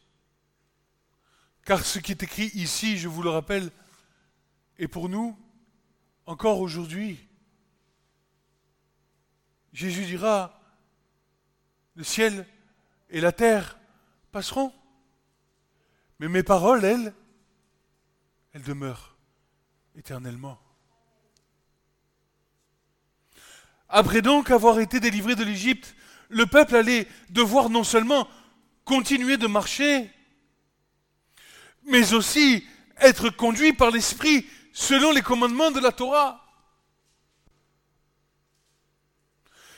Car 1.65 1.85
ce 1.85 1.99
qui 1.99 2.13
est 2.13 2.23
écrit 2.23 2.49
ici, 2.53 2.97
je 2.97 3.09
vous 3.09 3.21
le 3.21 3.29
rappelle, 3.29 3.71
est 4.79 4.87
pour 4.87 5.09
nous 5.09 5.37
encore 6.25 6.61
aujourd'hui. 6.61 7.27
Jésus 9.73 10.05
dira, 10.05 10.61
le 11.95 12.05
ciel 12.05 12.47
et 13.09 13.19
la 13.19 13.33
terre 13.33 13.77
passeront, 14.31 14.71
mais 16.19 16.29
mes 16.29 16.43
paroles, 16.43 16.85
elles, 16.85 17.13
elles 18.57 18.63
demeurent 18.63 19.15
éternellement. 19.95 20.59
Après 23.87 24.23
donc 24.23 24.49
avoir 24.49 24.79
été 24.79 24.99
délivré 24.99 25.35
de 25.35 25.43
l'Égypte, 25.43 25.95
le 26.29 26.47
peuple 26.47 26.75
allait 26.75 27.07
devoir 27.29 27.69
non 27.69 27.83
seulement 27.83 28.27
continuer 28.83 29.37
de 29.37 29.45
marcher, 29.45 30.09
mais 31.85 32.15
aussi 32.15 32.65
être 32.99 33.29
conduit 33.29 33.73
par 33.73 33.91
l'Esprit 33.91 34.47
selon 34.73 35.11
les 35.11 35.21
commandements 35.21 35.69
de 35.69 35.79
la 35.79 35.91
Torah. 35.91 36.43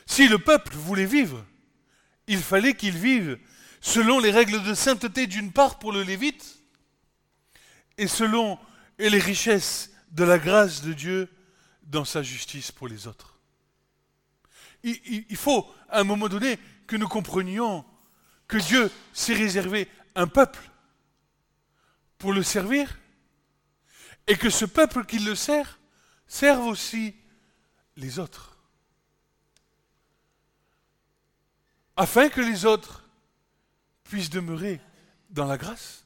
Si 0.06 0.30
le 0.30 0.40
peuple 0.40 0.74
voulait 0.78 1.06
vivre, 1.06 1.46
il 2.28 2.40
fallait 2.40 2.76
qu'il 2.76 2.98
vive 2.98 3.38
selon 3.82 4.20
les 4.20 4.32
règles 4.32 4.64
de 4.64 4.74
sainteté 4.74 5.28
d'une 5.28 5.52
part 5.52 5.80
pour 5.80 5.92
le 5.92 6.02
Lévite, 6.02 6.59
et 8.00 8.08
selon 8.08 8.58
et 8.98 9.10
les 9.10 9.20
richesses 9.20 9.92
de 10.12 10.24
la 10.24 10.40
grâce 10.40 10.82
de 10.82 10.94
Dieu 10.94 11.30
dans 11.84 12.06
sa 12.06 12.24
justice 12.24 12.72
pour 12.72 12.88
les 12.88 13.08
autres. 13.08 13.38
Il, 14.84 15.36
faut, 15.36 15.70
à 15.90 16.00
un 16.00 16.06
moment 16.06 16.30
donné, 16.30 16.58
que 16.88 16.96
nous 16.96 17.10
comprenions 17.10 17.84
que 18.48 18.58
Dieu 18.58 18.90
s'est 19.12 19.34
réservé 19.34 19.90
un 20.16 20.28
peuple 20.28 20.62
pour 22.18 22.32
le 22.32 22.42
servir, 22.42 22.98
et 24.28 24.38
que 24.38 24.50
ce 24.50 24.66
peuple 24.66 25.06
qui 25.06 25.20
le 25.20 25.36
sert 25.36 25.78
serve 26.26 26.66
aussi 26.68 27.16
les 27.98 28.18
autres. 28.18 28.58
Afin 31.98 32.30
que 32.30 32.40
les 32.40 32.66
autres 32.66 33.04
puisse 34.06 34.30
demeurer 34.30 34.80
dans 35.30 35.46
la 35.46 35.58
grâce 35.58 36.06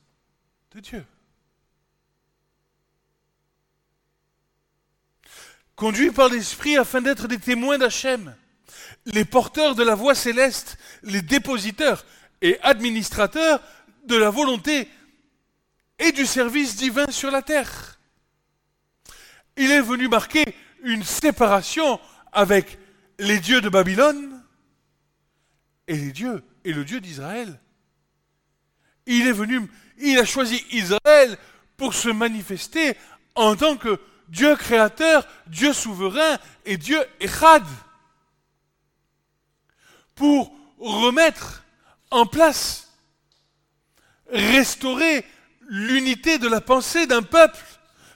de 0.72 0.80
Dieu. 0.80 1.06
Conduits 5.76 6.12
par 6.12 6.30
l'Esprit 6.30 6.78
afin 6.78 7.02
d'être 7.02 7.28
des 7.28 7.40
témoins 7.40 7.78
d'Hachem, 7.78 8.36
les 9.06 9.26
porteurs 9.26 9.76
de 9.76 9.84
la 9.84 9.96
voix 9.96 10.16
céleste, 10.16 10.78
les 11.02 11.22
dépositeurs 11.22 12.06
et 12.42 12.60
administrateurs 12.62 13.62
de 14.06 14.16
la 14.16 14.30
volonté 14.30 14.88
et 16.00 16.12
du 16.12 16.26
service 16.26 16.76
divin 16.76 17.10
sur 17.10 17.32
la 17.32 17.42
terre. 17.42 18.00
Il 19.58 19.72
est 19.72 19.82
venu 19.82 20.08
marquer 20.08 20.44
une 20.84 21.04
séparation 21.04 22.00
avec 22.32 22.78
les 23.20 23.40
dieux 23.40 23.62
de 23.62 23.70
Babylone 23.70 24.44
et 25.88 25.96
les 25.96 26.12
dieux 26.12 26.44
et 26.66 26.74
le 26.74 26.86
Dieu 26.86 27.00
d'Israël. 27.00 27.60
Il 29.06 29.28
est 29.28 29.34
venu, 29.34 29.62
il 30.00 30.18
a 30.20 30.26
choisi 30.26 30.64
Israël 30.72 31.38
pour 31.78 31.94
se 31.94 32.10
manifester 32.10 32.96
en 33.36 33.56
tant 33.56 33.76
que 33.76 34.00
Dieu 34.34 34.56
créateur, 34.56 35.28
Dieu 35.46 35.74
souverain 35.74 36.40
et 36.66 36.78
Dieu 36.78 37.00
Echad. 37.20 37.64
Pour 40.16 40.52
remettre 40.80 41.64
en 42.10 42.26
place, 42.26 42.92
restaurer 44.32 45.24
l'unité 45.70 46.40
de 46.40 46.48
la 46.48 46.62
pensée 46.62 47.06
d'un 47.06 47.22
peuple 47.22 47.64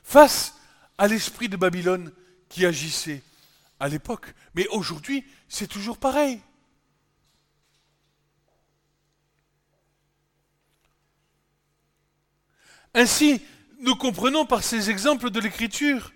face 0.01 0.55
à 0.97 1.07
l'esprit 1.07 1.49
de 1.49 1.55
Babylone 1.55 2.11
qui 2.49 2.65
agissait 2.65 3.21
à 3.79 3.87
l'époque. 3.87 4.33
Mais 4.55 4.67
aujourd'hui, 4.69 5.23
c'est 5.47 5.67
toujours 5.67 5.99
pareil. 5.99 6.41
Ainsi, 12.95 13.39
nous 13.79 13.95
comprenons 13.95 14.45
par 14.45 14.63
ces 14.63 14.89
exemples 14.89 15.29
de 15.29 15.39
l'Écriture 15.39 16.11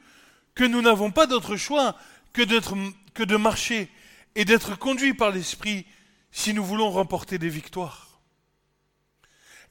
que 0.56 0.64
nous 0.64 0.82
n'avons 0.82 1.12
pas 1.12 1.28
d'autre 1.28 1.56
choix 1.56 1.98
que, 2.34 2.44
de 2.44 3.36
marcher 3.36 3.90
et 4.36 4.46
d'être 4.46 4.78
conduits 4.78 5.14
par 5.14 5.32
l'Esprit 5.32 5.86
si 6.32 6.54
nous 6.54 6.64
voulons 6.64 6.90
remporter 6.90 7.38
des 7.38 7.50
victoires. 7.50 8.22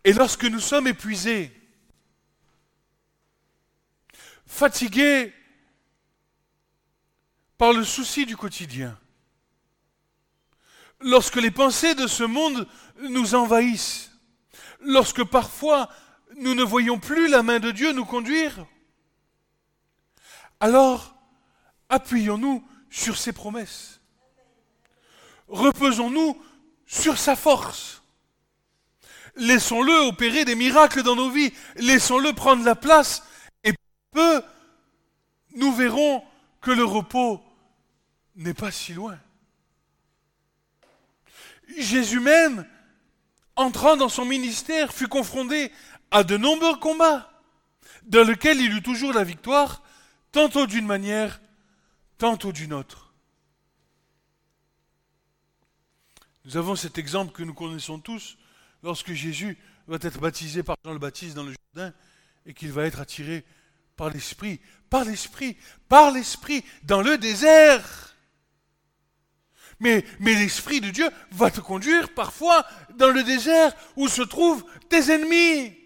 Et 0.04 0.12
lorsque 0.12 0.44
nous 0.44 0.60
sommes 0.60 0.86
épuisés, 0.86 1.52
fatigués 4.46 5.32
par 7.58 7.72
le 7.72 7.84
souci 7.84 8.24
du 8.24 8.36
quotidien, 8.36 8.98
lorsque 11.00 11.36
les 11.36 11.50
pensées 11.50 11.94
de 11.94 12.06
ce 12.06 12.24
monde 12.24 12.66
nous 13.08 13.34
envahissent, 13.34 14.10
lorsque 14.80 15.24
parfois 15.24 15.90
nous 16.36 16.54
ne 16.54 16.62
voyons 16.62 16.98
plus 16.98 17.28
la 17.28 17.42
main 17.42 17.60
de 17.60 17.70
Dieu 17.70 17.92
nous 17.92 18.04
conduire, 18.04 18.66
alors 20.60 21.14
appuyons-nous 21.88 22.64
sur 22.90 23.16
ses 23.16 23.32
promesses. 23.32 24.00
Reposons-nous 25.48 26.40
sur 26.86 27.18
sa 27.18 27.36
force. 27.36 28.02
Laissons-le 29.36 30.06
opérer 30.06 30.44
des 30.44 30.54
miracles 30.54 31.02
dans 31.02 31.16
nos 31.16 31.30
vies. 31.30 31.52
Laissons-le 31.76 32.32
prendre 32.32 32.64
la 32.64 32.74
place. 32.74 33.22
Et 33.64 33.72
peu, 34.10 34.42
nous 35.54 35.72
verrons 35.72 36.22
que 36.60 36.70
le 36.70 36.84
repos 36.84 37.40
n'est 38.36 38.54
pas 38.54 38.70
si 38.70 38.92
loin. 38.92 39.18
Jésus 41.78 42.20
même, 42.20 42.66
entrant 43.56 43.96
dans 43.96 44.08
son 44.08 44.24
ministère, 44.24 44.92
fut 44.92 45.08
confronté 45.08 45.72
à 46.10 46.24
de 46.24 46.36
nombreux 46.36 46.76
combats, 46.76 47.30
dans 48.04 48.26
lesquels 48.26 48.60
il 48.60 48.72
eut 48.76 48.82
toujours 48.82 49.12
la 49.12 49.24
victoire, 49.24 49.82
tantôt 50.32 50.66
d'une 50.66 50.86
manière, 50.86 51.40
tantôt 52.18 52.52
d'une 52.52 52.72
autre. 52.72 53.12
Nous 56.44 56.56
avons 56.56 56.74
cet 56.76 56.98
exemple 56.98 57.32
que 57.32 57.42
nous 57.42 57.54
connaissons 57.54 57.98
tous 57.98 58.36
lorsque 58.82 59.12
Jésus 59.12 59.58
va 59.86 59.98
être 60.00 60.20
baptisé 60.20 60.62
par 60.62 60.76
Jean 60.84 60.92
le 60.92 60.98
Baptiste 60.98 61.34
dans 61.34 61.44
le 61.44 61.54
Jourdain 61.74 61.92
et 62.46 62.54
qu'il 62.54 62.72
va 62.72 62.86
être 62.86 63.00
attiré 63.00 63.44
par 63.96 64.10
l'Esprit, 64.10 64.60
par 64.88 65.04
l'Esprit, 65.04 65.56
par 65.88 66.10
l'Esprit 66.10 66.64
dans 66.84 67.02
le 67.02 67.18
désert. 67.18 68.16
Mais, 69.78 70.04
mais 70.18 70.34
l'Esprit 70.34 70.80
de 70.80 70.90
Dieu 70.90 71.08
va 71.30 71.50
te 71.50 71.60
conduire 71.60 72.14
parfois 72.14 72.66
dans 72.94 73.10
le 73.10 73.22
désert 73.22 73.72
où 73.96 74.08
se 74.08 74.22
trouvent 74.22 74.64
tes 74.88 75.12
ennemis 75.12 75.79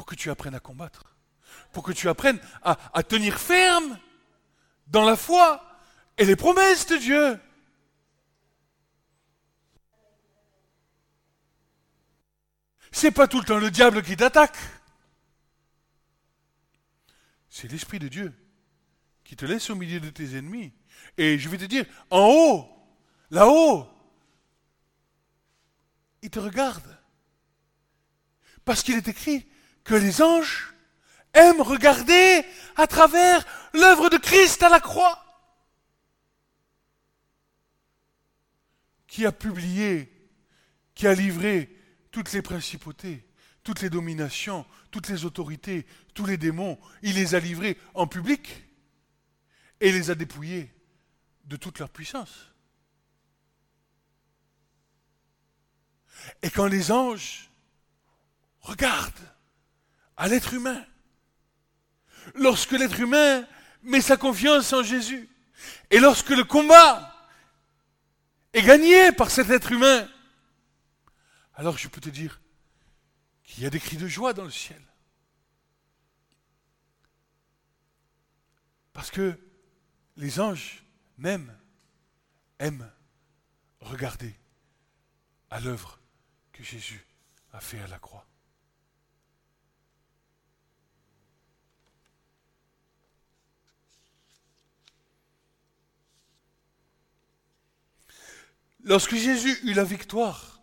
pour 0.00 0.06
que 0.06 0.14
tu 0.14 0.30
apprennes 0.30 0.54
à 0.54 0.60
combattre, 0.60 1.14
pour 1.72 1.82
que 1.82 1.92
tu 1.92 2.08
apprennes 2.08 2.40
à, 2.62 3.02
tenir 3.02 3.38
ferme 3.38 3.98
dans 4.86 5.04
la 5.04 5.14
foi 5.14 5.62
et 6.16 6.24
les 6.24 6.36
promesses 6.36 6.86
de 6.86 6.96
Dieu. 6.96 7.38
C'est 12.90 13.10
pas 13.10 13.28
tout 13.28 13.40
le 13.40 13.44
temps 13.44 13.58
le 13.58 13.70
diable 13.70 14.02
qui 14.02 14.16
t'attaque. 14.16 14.56
C'est 17.50 17.70
l'Esprit 17.70 17.98
de 17.98 18.08
Dieu 18.08 18.34
qui 19.22 19.36
te 19.36 19.44
laisse 19.44 19.68
au 19.68 19.74
milieu 19.74 20.00
de 20.00 20.08
tes 20.08 20.34
ennemis. 20.34 20.72
Et 21.18 21.38
je 21.38 21.46
vais 21.50 21.58
te 21.58 21.64
dire, 21.66 21.84
en 22.08 22.26
haut, 22.26 22.66
là-haut, 23.28 23.86
il 26.22 26.30
te 26.30 26.38
regarde. 26.38 26.98
Parce 28.64 28.82
qu'il 28.82 28.94
est 28.94 29.08
écrit, 29.08 29.46
que 29.84 29.94
les 29.94 30.22
anges 30.22 30.74
aiment 31.32 31.60
regarder 31.60 32.44
à 32.76 32.86
travers 32.86 33.44
l'œuvre 33.72 34.08
de 34.08 34.16
Christ 34.16 34.62
à 34.62 34.68
la 34.68 34.80
croix, 34.80 35.24
qui 39.06 39.26
a 39.26 39.32
publié, 39.32 40.12
qui 40.94 41.06
a 41.06 41.14
livré 41.14 41.76
toutes 42.10 42.32
les 42.32 42.42
principautés, 42.42 43.26
toutes 43.62 43.80
les 43.80 43.90
dominations, 43.90 44.64
toutes 44.90 45.08
les 45.08 45.24
autorités, 45.24 45.86
tous 46.14 46.26
les 46.26 46.36
démons, 46.36 46.78
il 47.02 47.14
les 47.14 47.34
a 47.34 47.40
livrés 47.40 47.78
en 47.94 48.06
public 48.06 48.64
et 49.80 49.92
les 49.92 50.10
a 50.10 50.14
dépouillés 50.14 50.72
de 51.44 51.56
toute 51.56 51.78
leur 51.78 51.90
puissance. 51.90 52.52
Et 56.42 56.50
quand 56.50 56.66
les 56.66 56.92
anges 56.92 57.50
regardent 58.60 59.12
à 60.20 60.28
l'être 60.28 60.52
humain. 60.52 60.84
Lorsque 62.34 62.72
l'être 62.72 63.00
humain 63.00 63.48
met 63.82 64.02
sa 64.02 64.18
confiance 64.18 64.70
en 64.74 64.82
Jésus, 64.82 65.30
et 65.90 65.98
lorsque 65.98 66.28
le 66.28 66.44
combat 66.44 67.16
est 68.52 68.62
gagné 68.62 69.12
par 69.12 69.30
cet 69.30 69.48
être 69.48 69.72
humain, 69.72 70.06
alors 71.54 71.78
je 71.78 71.88
peux 71.88 72.02
te 72.02 72.10
dire 72.10 72.38
qu'il 73.44 73.62
y 73.64 73.66
a 73.66 73.70
des 73.70 73.80
cris 73.80 73.96
de 73.96 74.06
joie 74.06 74.34
dans 74.34 74.44
le 74.44 74.50
ciel. 74.50 74.82
Parce 78.92 79.10
que 79.10 79.40
les 80.18 80.38
anges 80.38 80.84
même 81.16 81.56
aiment 82.58 82.92
regarder 83.80 84.34
à 85.48 85.60
l'œuvre 85.60 85.98
que 86.52 86.62
Jésus 86.62 87.06
a 87.54 87.60
fait 87.60 87.80
à 87.80 87.86
la 87.86 87.98
croix. 87.98 88.29
Lorsque 98.84 99.14
Jésus 99.14 99.58
eut 99.64 99.74
la 99.74 99.84
victoire, 99.84 100.60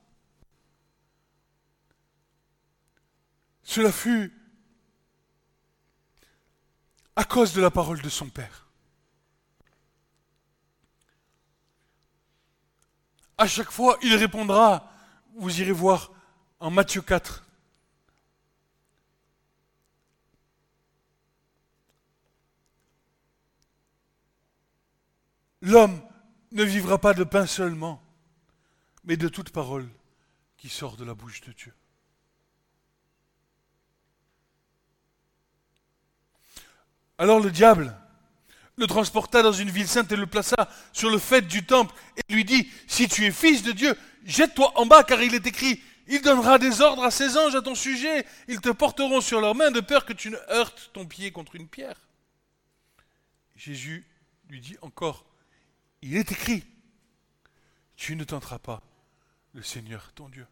cela 3.64 3.92
fut 3.92 4.34
à 7.16 7.24
cause 7.24 7.54
de 7.54 7.62
la 7.62 7.72
parole 7.72 8.02
de 8.02 8.10
son 8.10 8.30
Père. 8.30 8.68
À 13.38 13.48
chaque 13.48 13.72
fois, 13.72 13.98
il 14.02 14.16
répondra, 14.16 14.92
vous 15.36 15.62
irez 15.62 15.72
voir 15.72 16.12
en 16.60 16.72
Matthieu 16.72 17.02
4. 17.02 17.46
L'homme 25.62 26.02
ne 26.52 26.64
vivra 26.64 26.98
pas 26.98 27.14
de 27.14 27.24
pain 27.24 27.46
seulement, 27.46 28.02
mais 29.08 29.18
de 29.18 29.30
toute 29.30 29.50
parole 29.50 29.88
qui 30.58 30.70
sort 30.70 30.98
de 30.98 31.06
la 31.06 31.16
bouche 31.16 31.42
de 31.42 31.54
Dieu. 31.54 31.74
Alors 37.18 37.40
le 37.40 37.50
diable 37.50 37.98
le 38.76 38.86
transporta 38.86 39.42
dans 39.42 39.54
une 39.54 39.72
ville 39.72 39.88
sainte 39.88 40.12
et 40.12 40.16
le 40.16 40.28
plaça 40.28 40.70
sur 40.94 41.10
le 41.10 41.18
fait 41.18 41.42
du 41.42 41.66
temple 41.66 41.96
et 42.16 42.32
lui 42.32 42.46
dit, 42.46 42.70
si 42.86 43.08
tu 43.08 43.26
es 43.26 43.32
fils 43.32 43.64
de 43.64 43.72
Dieu, 43.72 43.98
jette-toi 44.24 44.72
en 44.76 44.86
bas 44.86 45.04
car 45.04 45.20
il 45.24 45.34
est 45.34 45.48
écrit, 45.48 45.82
il 46.08 46.22
donnera 46.22 46.60
des 46.60 46.82
ordres 46.82 47.04
à 47.04 47.10
ses 47.10 47.38
anges 47.38 47.56
à 47.56 47.64
ton 47.64 47.74
sujet, 47.74 48.24
ils 48.48 48.62
te 48.62 48.70
porteront 48.70 49.20
sur 49.20 49.42
leurs 49.42 49.56
mains 49.56 49.72
de 49.72 49.80
peur 49.80 50.06
que 50.06 50.14
tu 50.14 50.30
ne 50.30 50.38
heurtes 50.52 50.92
ton 50.94 51.08
pied 51.08 51.32
contre 51.32 51.56
une 51.56 51.68
pierre. 51.68 52.00
Jésus 53.56 54.06
lui 54.48 54.62
dit 54.62 54.78
encore, 54.84 55.26
il 56.04 56.16
est 56.16 56.32
écrit, 56.32 56.64
tu 57.96 58.16
ne 58.16 58.24
tenteras 58.24 58.60
pas 58.60 58.84
le 59.54 59.64
Seigneur 59.64 60.12
ton 60.14 60.30
Dieu. 60.30 60.48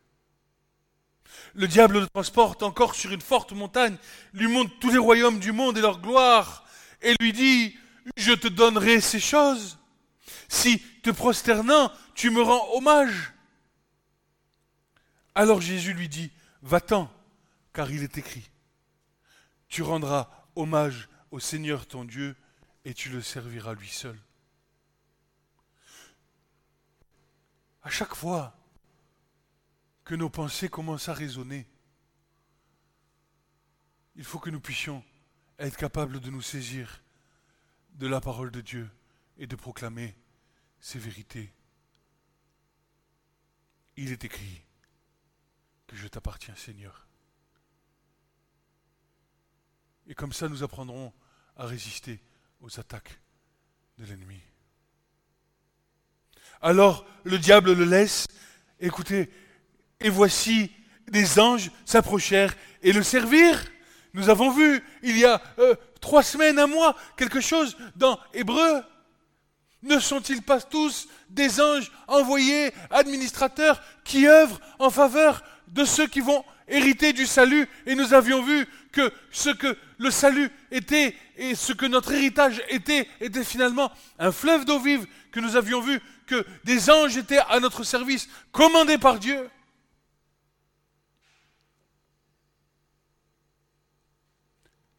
Le 1.53 1.67
diable 1.67 1.99
le 1.99 2.07
transporte 2.07 2.63
encore 2.63 2.95
sur 2.95 3.11
une 3.11 3.21
forte 3.21 3.51
montagne, 3.51 3.97
lui 4.33 4.47
montre 4.47 4.77
tous 4.79 4.91
les 4.91 4.97
royaumes 4.97 5.39
du 5.39 5.51
monde 5.51 5.77
et 5.77 5.81
leur 5.81 5.99
gloire, 5.99 6.65
et 7.01 7.15
lui 7.19 7.33
dit, 7.33 7.77
je 8.17 8.31
te 8.31 8.47
donnerai 8.47 9.01
ces 9.01 9.19
choses, 9.19 9.77
si, 10.47 10.79
te 11.01 11.09
prosternant, 11.09 11.91
tu 12.13 12.29
me 12.29 12.41
rends 12.41 12.67
hommage. 12.75 13.33
Alors 15.33 15.61
Jésus 15.61 15.93
lui 15.93 16.07
dit, 16.07 16.31
va-t'en, 16.61 17.11
car 17.73 17.91
il 17.91 18.03
est 18.03 18.17
écrit, 18.17 18.49
tu 19.67 19.81
rendras 19.81 20.29
hommage 20.55 21.09
au 21.31 21.39
Seigneur 21.39 21.85
ton 21.87 22.05
Dieu, 22.05 22.35
et 22.85 22.93
tu 22.93 23.09
le 23.09 23.21
serviras 23.21 23.73
lui 23.73 23.89
seul. 23.89 24.17
À 27.81 27.89
chaque 27.89 28.15
fois 28.15 28.55
que 30.05 30.15
nos 30.15 30.29
pensées 30.29 30.69
commencent 30.69 31.09
à 31.09 31.13
résonner, 31.13 31.67
il 34.15 34.23
faut 34.23 34.39
que 34.39 34.51
nous 34.51 34.61
puissions 34.61 35.03
être 35.59 35.75
capables 35.75 36.19
de 36.19 36.29
nous 36.29 36.41
saisir 36.41 37.03
de 37.95 38.07
la 38.07 38.21
parole 38.21 38.51
de 38.51 38.61
Dieu 38.61 38.89
et 39.37 39.47
de 39.47 39.55
proclamer 39.55 40.15
ses 40.79 40.99
vérités. 40.99 41.51
Il 43.97 44.11
est 44.11 44.23
écrit 44.23 44.61
que 45.87 45.95
je 45.95 46.07
t'appartiens 46.07 46.55
Seigneur. 46.55 47.07
Et 50.07 50.13
comme 50.13 50.33
ça, 50.33 50.47
nous 50.47 50.63
apprendrons 50.63 51.13
à 51.55 51.65
résister 51.65 52.21
aux 52.61 52.79
attaques 52.79 53.19
de 53.97 54.05
l'ennemi. 54.05 54.39
Alors 56.61 57.07
le 57.23 57.39
diable 57.39 57.73
le 57.73 57.85
laisse, 57.85 58.27
écoutez, 58.79 59.31
et 59.99 60.09
voici 60.09 60.71
des 61.09 61.39
anges 61.39 61.71
s'approchèrent 61.85 62.55
et 62.81 62.93
le 62.93 63.03
servirent. 63.03 63.63
Nous 64.13 64.29
avons 64.29 64.51
vu 64.51 64.81
il 65.03 65.17
y 65.17 65.25
a 65.25 65.41
euh, 65.59 65.75
trois 65.99 66.23
semaines, 66.23 66.59
un 66.59 66.67
mois, 66.67 66.95
quelque 67.17 67.41
chose 67.41 67.77
dans 67.95 68.19
Hébreu. 68.33 68.83
Ne 69.83 69.99
sont-ils 69.99 70.41
pas 70.41 70.61
tous 70.61 71.07
des 71.29 71.61
anges 71.61 71.91
envoyés, 72.07 72.71
administrateurs, 72.89 73.81
qui 74.03 74.27
œuvrent 74.27 74.59
en 74.79 74.89
faveur 74.89 75.43
de 75.67 75.85
ceux 75.85 76.07
qui 76.07 76.21
vont 76.21 76.43
hériter 76.67 77.13
du 77.13 77.25
salut? 77.25 77.67
Et 77.85 77.93
nous 77.93 78.13
avions 78.13 78.41
vu 78.41 78.65
que 78.91 79.11
ce 79.31 79.49
que 79.49 79.77
le 79.97 80.09
salut 80.09 80.49
était 80.71 81.15
et 81.37 81.53
ce 81.53 81.73
que 81.73 81.85
notre 81.85 82.13
héritage 82.13 82.61
était, 82.69 83.07
était 83.19 83.43
finalement 83.43 83.91
un 84.17 84.31
fleuve 84.31 84.65
d'eau 84.65 84.79
vive, 84.79 85.05
que 85.31 85.39
nous 85.39 85.55
avions 85.55 85.81
vu 85.81 85.99
que 86.25 86.45
des 86.63 86.89
anges 86.89 87.17
étaient 87.17 87.41
à 87.49 87.59
notre 87.59 87.83
service, 87.83 88.27
commandés 88.51 88.97
par 88.97 89.19
Dieu. 89.19 89.49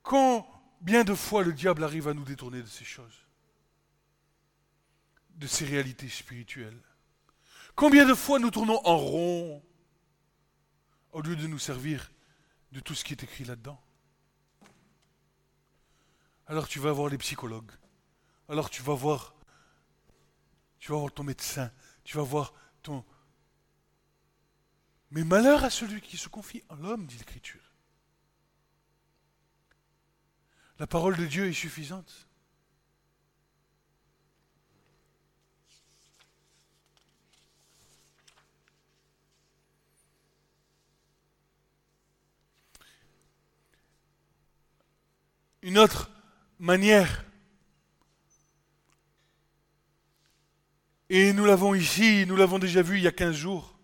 Combien 0.07 1.03
de 1.03 1.17
fois 1.17 1.43
le 1.43 1.53
diable 1.53 1.83
arrive 1.83 2.07
à 2.07 2.15
nous 2.15 2.23
détourner 2.23 2.63
de 2.63 2.69
ces 2.69 2.85
choses 2.85 3.27
de 5.35 5.47
ces 5.47 5.65
réalités 5.65 6.09
spirituelles. 6.09 6.81
Combien 7.75 8.07
de 8.07 8.15
fois 8.15 8.39
nous 8.39 8.51
tournons 8.51 8.81
en 8.87 8.97
rond 8.97 9.63
au 11.11 11.21
lieu 11.21 11.35
de 11.37 11.47
nous 11.49 11.59
servir 11.59 12.11
de 12.71 12.79
tout 12.79 12.95
ce 12.95 13.05
qui 13.05 13.15
est 13.15 13.23
écrit 13.23 13.45
là-dedans? 13.45 13.83
Alors 16.47 16.69
tu 16.69 16.79
vas 16.79 16.93
voir 16.93 17.09
les 17.09 17.19
psychologues. 17.19 17.73
Alors 18.49 18.71
tu 18.71 18.83
vas 18.83 18.95
voir 18.95 19.35
tu 20.79 20.93
vas 20.93 20.99
voir 20.99 21.13
ton 21.13 21.25
médecin, 21.25 21.73
tu 22.05 22.17
vas 22.17 22.23
voir 22.23 22.55
ton 22.83 23.05
Mais 25.11 25.25
malheur 25.25 25.65
à 25.65 25.71
celui 25.71 26.01
qui 26.01 26.17
se 26.17 26.29
confie 26.29 26.63
en 26.69 26.77
l'homme, 26.77 27.07
dit 27.07 27.19
l'Écriture. 27.19 27.76
La 30.79 30.87
parole 30.87 31.17
de 31.17 31.27
Dieu 31.27 31.49
est 31.49 31.53
suffisante. 31.53 32.27
une 45.67 45.79
autre 45.79 46.09
manière. 46.61 47.25
Et 51.09 51.33
nous 51.33 51.45
l'avons 51.45 51.75
ici, 51.75 52.25
nous 52.25 52.37
l'avons 52.37 52.61
déjà 52.61 52.83
vu 52.83 52.99
il 52.99 53.03
y 53.03 53.09
a 53.09 53.13
15 53.13 53.35
jours. 53.35 53.77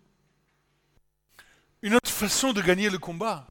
Une 1.82 1.94
autre 1.94 2.08
façon 2.08 2.52
de 2.52 2.62
gagner 2.62 2.88
le 2.88 2.98
combat, 2.98 3.48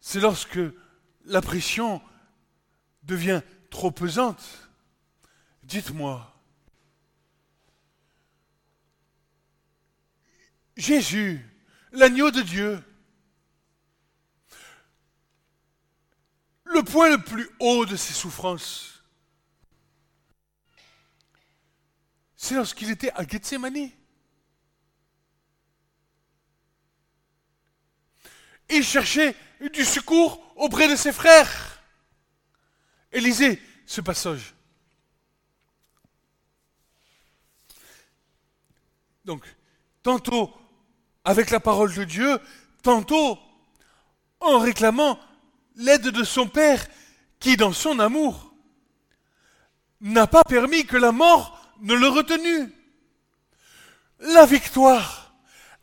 c'est 0.00 0.20
lorsque 0.20 0.58
la 1.24 1.40
pression 1.40 2.02
devient 3.02 3.42
trop 3.70 3.90
pesante. 3.90 4.70
Dites-moi, 5.62 6.30
Jésus, 10.76 11.40
l'agneau 11.92 12.30
de 12.30 12.42
Dieu, 12.42 12.82
le 16.64 16.82
point 16.82 17.08
le 17.10 17.22
plus 17.22 17.48
haut 17.60 17.86
de 17.86 17.96
ses 17.96 18.12
souffrances, 18.12 19.02
c'est 22.36 22.56
lorsqu'il 22.56 22.90
était 22.90 23.12
à 23.12 23.26
Gethsemane. 23.26 23.90
Il 28.68 28.82
cherchait 28.82 29.34
du 29.70 29.84
secours 29.84 30.40
auprès 30.56 30.88
de 30.88 30.96
ses 30.96 31.12
frères. 31.12 31.82
Et 33.12 33.20
lisez 33.20 33.60
ce 33.86 34.00
passage. 34.00 34.54
Donc, 39.24 39.42
tantôt 40.02 40.52
avec 41.24 41.50
la 41.50 41.60
parole 41.60 41.94
de 41.94 42.04
Dieu, 42.04 42.38
tantôt 42.82 43.38
en 44.40 44.58
réclamant 44.58 45.18
l'aide 45.76 46.08
de 46.08 46.24
son 46.24 46.46
Père 46.46 46.86
qui, 47.40 47.56
dans 47.56 47.72
son 47.72 47.98
amour, 47.98 48.54
n'a 50.00 50.26
pas 50.26 50.44
permis 50.44 50.84
que 50.84 50.96
la 50.96 51.12
mort 51.12 51.72
ne 51.80 51.94
le 51.94 52.08
retenu. 52.08 52.72
La 54.20 54.44
victoire, 54.44 55.34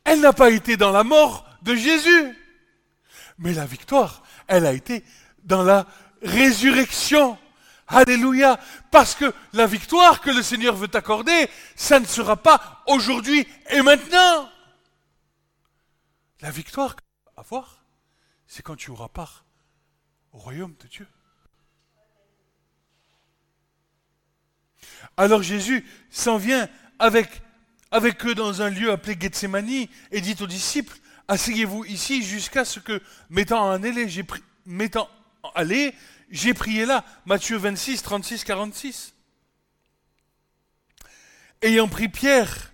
elle 0.04 0.22
n'a 0.22 0.34
pas 0.34 0.52
été 0.52 0.78
dans 0.78 0.92
la 0.92 1.04
mort 1.04 1.48
de 1.64 1.76
Jésus, 1.76 2.38
mais 3.42 3.54
la 3.54 3.66
victoire, 3.66 4.24
elle 4.48 4.66
a 4.66 4.72
été 4.72 5.04
dans 5.44 5.64
la 5.64 5.88
résurrection. 6.22 7.38
Alléluia. 7.88 8.60
Parce 8.92 9.16
que 9.16 9.34
la 9.52 9.66
victoire 9.66 10.22
que 10.22 10.30
le 10.30 10.44
Seigneur 10.44 10.76
veut 10.76 10.90
accorder, 10.94 11.50
ça 11.76 12.00
ne 12.00 12.06
sera 12.06 12.38
pas 12.38 12.84
aujourd'hui 12.88 13.46
et 13.72 13.82
maintenant. 13.82 14.50
La 16.40 16.52
victoire 16.52 16.96
que 16.96 17.02
tu 17.02 17.26
vas 17.26 17.42
avoir, 17.42 17.84
c'est 18.48 18.64
quand 18.64 18.76
tu 18.76 18.92
auras 18.92 19.10
part 19.10 19.44
au 20.32 20.38
royaume 20.38 20.76
de 20.80 20.88
Dieu. 20.88 21.08
Alors 25.18 25.42
Jésus 25.42 25.84
s'en 26.12 26.38
vient 26.38 26.70
avec, 27.00 27.42
avec 27.90 28.24
eux 28.26 28.36
dans 28.36 28.62
un 28.62 28.70
lieu 28.70 28.92
appelé 28.92 29.18
Gethsemane 29.20 29.88
et 30.12 30.22
dit 30.22 30.36
aux 30.40 30.48
disciples, 30.48 30.98
asseyez-vous 31.32 31.86
ici 31.86 32.24
jusqu'à 32.24 32.66
ce 32.66 32.82
que, 32.82 33.02
mettant 33.30 33.70
en 33.70 33.82
allée, 33.82 34.10
j'ai 34.10 34.26
aller, 35.56 35.96
j'ai 36.30 36.54
prié 36.54 36.86
là. 36.86 37.06
Matthieu 37.26 37.56
26, 37.56 38.04
36, 38.04 38.44
46. 38.44 39.14
Ayant 41.62 41.88
pris 41.88 42.10
Pierre 42.10 42.74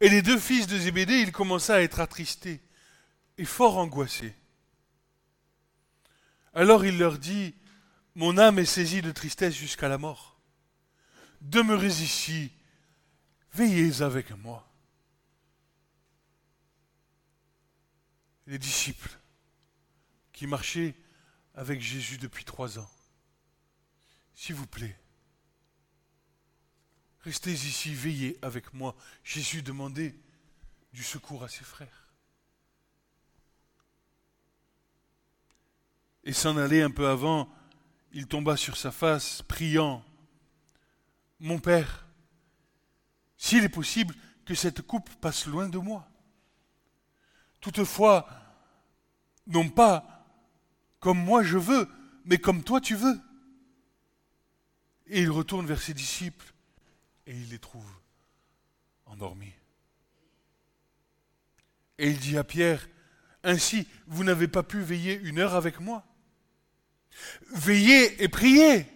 et 0.00 0.08
les 0.08 0.22
deux 0.22 0.38
fils 0.38 0.66
de 0.66 0.78
Zébédée, 0.78 1.20
il 1.20 1.30
commença 1.30 1.74
à 1.74 1.80
être 1.80 2.00
attristé 2.00 2.62
et 3.36 3.44
fort 3.44 3.76
angoissé. 3.76 4.34
Alors 6.54 6.86
il 6.86 6.96
leur 6.96 7.18
dit, 7.18 7.54
Mon 8.14 8.38
âme 8.38 8.58
est 8.58 8.64
saisie 8.64 9.02
de 9.02 9.12
tristesse 9.12 9.54
jusqu'à 9.54 9.88
la 9.88 9.98
mort. 9.98 10.40
Demeurez 11.42 12.02
ici, 12.02 12.50
veillez 13.52 14.00
avec 14.00 14.30
moi. 14.38 14.67
Les 18.48 18.58
disciples 18.58 19.16
qui 20.32 20.48
marchaient 20.48 20.96
avec 21.54 21.80
Jésus 21.80 22.18
depuis 22.18 22.44
trois 22.44 22.80
ans, 22.80 22.90
s'il 24.34 24.56
vous 24.56 24.66
plaît, 24.66 24.98
restez 27.20 27.52
ici, 27.52 27.94
veillez 27.94 28.38
avec 28.42 28.74
moi. 28.74 28.96
Jésus 29.22 29.62
demandait 29.62 30.18
du 30.92 31.04
secours 31.04 31.44
à 31.44 31.48
ses 31.48 31.64
frères. 31.64 32.08
et 36.28 36.32
s'en 36.32 36.56
aller 36.56 36.82
un 36.82 36.90
peu 36.90 37.08
avant, 37.08 37.48
il 38.12 38.26
tomba 38.26 38.56
sur 38.56 38.76
sa 38.76 38.90
face, 38.90 39.42
priant, 39.42 40.04
Mon 41.40 41.58
Père, 41.58 42.06
s'il 43.36 43.64
est 43.64 43.68
possible 43.68 44.14
que 44.44 44.54
cette 44.54 44.82
coupe 44.82 45.08
passe 45.20 45.46
loin 45.46 45.68
de 45.68 45.78
moi. 45.78 46.07
Toutefois, 47.60 48.28
non 49.46 49.68
pas 49.68 50.18
comme 51.00 51.18
moi 51.18 51.42
je 51.42 51.58
veux, 51.58 51.88
mais 52.24 52.38
comme 52.38 52.62
toi 52.62 52.80
tu 52.80 52.94
veux. 52.94 53.20
Et 55.06 55.22
il 55.22 55.30
retourne 55.30 55.66
vers 55.66 55.80
ses 55.80 55.94
disciples 55.94 56.52
et 57.26 57.32
il 57.32 57.48
les 57.50 57.58
trouve 57.58 57.88
endormis. 59.06 59.52
Et 61.98 62.10
il 62.10 62.18
dit 62.18 62.36
à 62.36 62.44
Pierre, 62.44 62.88
Ainsi, 63.42 63.86
vous 64.06 64.24
n'avez 64.24 64.48
pas 64.48 64.62
pu 64.62 64.80
veiller 64.80 65.18
une 65.20 65.38
heure 65.38 65.54
avec 65.54 65.80
moi 65.80 66.04
Veillez 67.52 68.22
et 68.22 68.28
priez, 68.28 68.86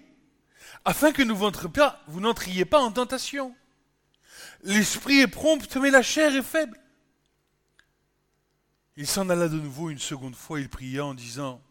afin 0.85 1.13
que 1.13 1.23
vous 1.23 2.21
n'entriez 2.21 2.65
pas 2.65 2.81
en 2.81 2.93
tentation. 2.93 3.55
L'esprit 4.63 5.21
est 5.21 5.29
prompt, 5.29 5.77
mais 5.77 5.91
la 5.91 6.03
chair 6.03 6.35
est 6.35 6.43
faible. 6.43 6.79
Il 8.97 9.07
s'en 9.07 9.29
alla 9.31 9.49
de 9.49 9.59
nouveau 9.59 9.91
une 9.91 9.99
seconde 9.99 10.37
fois, 10.37 10.61
il 10.61 10.69
pria 10.69 11.05
en 11.05 11.15
disant, 11.15 11.63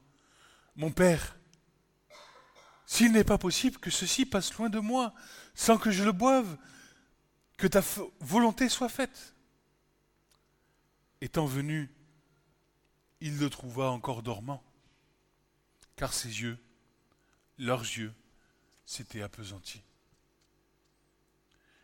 Mon 0.75 0.91
Père, 0.91 1.37
s'il 2.85 3.11
n'est 3.11 3.23
pas 3.23 3.37
possible 3.37 3.77
que 3.77 3.91
ceci 3.91 4.25
passe 4.25 4.53
loin 4.55 4.69
de 4.69 4.79
moi, 4.79 5.13
sans 5.53 5.77
que 5.77 5.91
je 5.91 6.03
le 6.03 6.11
boive, 6.11 6.57
que 7.57 7.67
ta 7.67 7.81
volonté 8.19 8.69
soit 8.69 8.89
faite. 8.89 9.35
Étant 11.21 11.45
venu, 11.45 11.93
il 13.19 13.37
le 13.37 13.49
trouva 13.49 13.91
encore 13.91 14.23
dormant 14.23 14.63
car 16.01 16.13
ses 16.13 16.41
yeux, 16.41 16.57
leurs 17.59 17.83
yeux, 17.83 18.11
s'étaient 18.87 19.21
appesantis. 19.21 19.83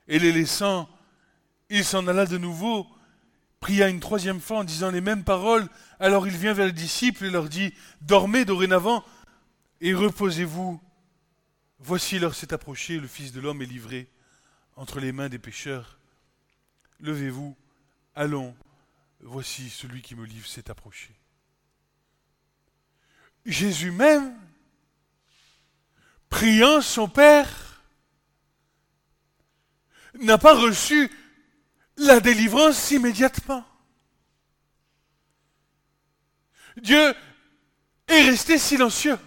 Et 0.08 0.18
les 0.18 0.32
laissant, 0.32 0.90
il 1.70 1.86
s'en 1.86 2.08
alla 2.08 2.26
de 2.26 2.40
nouveau, 2.40 2.88
pria 3.68 3.90
une 3.90 4.00
troisième 4.00 4.40
fois 4.40 4.60
en 4.60 4.64
disant 4.64 4.92
les 4.92 5.02
mêmes 5.02 5.26
paroles. 5.26 5.68
Alors 6.00 6.26
il 6.26 6.38
vient 6.38 6.54
vers 6.54 6.68
les 6.68 6.72
disciples 6.72 7.26
et 7.26 7.30
leur 7.30 7.50
dit, 7.50 7.74
Dormez 8.00 8.46
dorénavant 8.46 9.04
et 9.82 9.94
reposez-vous. 9.94 10.80
Voici 11.80 12.18
l'heure 12.18 12.34
s'est 12.34 12.54
approchée, 12.54 12.98
le 12.98 13.10
Fils 13.10 13.34
de 13.34 13.42
l'homme 13.42 13.62
est 13.62 13.66
livré 13.66 14.08
entre 14.78 15.02
les 15.02 15.12
mains 15.12 15.28
des 15.28 15.38
pécheurs. 15.38 16.00
Levez-vous, 17.02 17.58
allons, 18.16 18.56
voici 19.20 19.70
celui 19.70 20.02
qui 20.02 20.16
me 20.16 20.26
livre 20.26 20.48
s'est 20.48 20.72
approché. 20.72 21.14
Jésus 23.46 23.92
même, 23.92 24.34
priant 26.30 26.80
son 26.80 27.10
Père, 27.10 27.84
n'a 30.22 30.38
pas 30.38 30.56
reçu 30.56 31.12
la 31.98 32.20
délivrance 32.20 32.92
immédiatement. 32.92 33.66
Dieu 36.82 37.16
est 38.08 38.22
resté 38.30 38.58
silencieux 38.58 39.18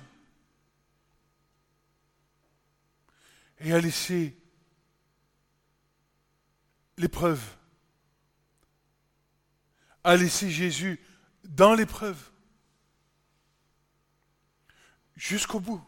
et 3.59 3.73
a 3.73 3.81
laissé 3.81 4.37
l'épreuve, 6.97 7.43
a 10.05 10.17
laissé 10.17 10.51
Jésus 10.51 11.01
dans 11.45 11.75
l'épreuve 11.75 12.31
jusqu'au 15.17 15.61
bout. 15.61 15.85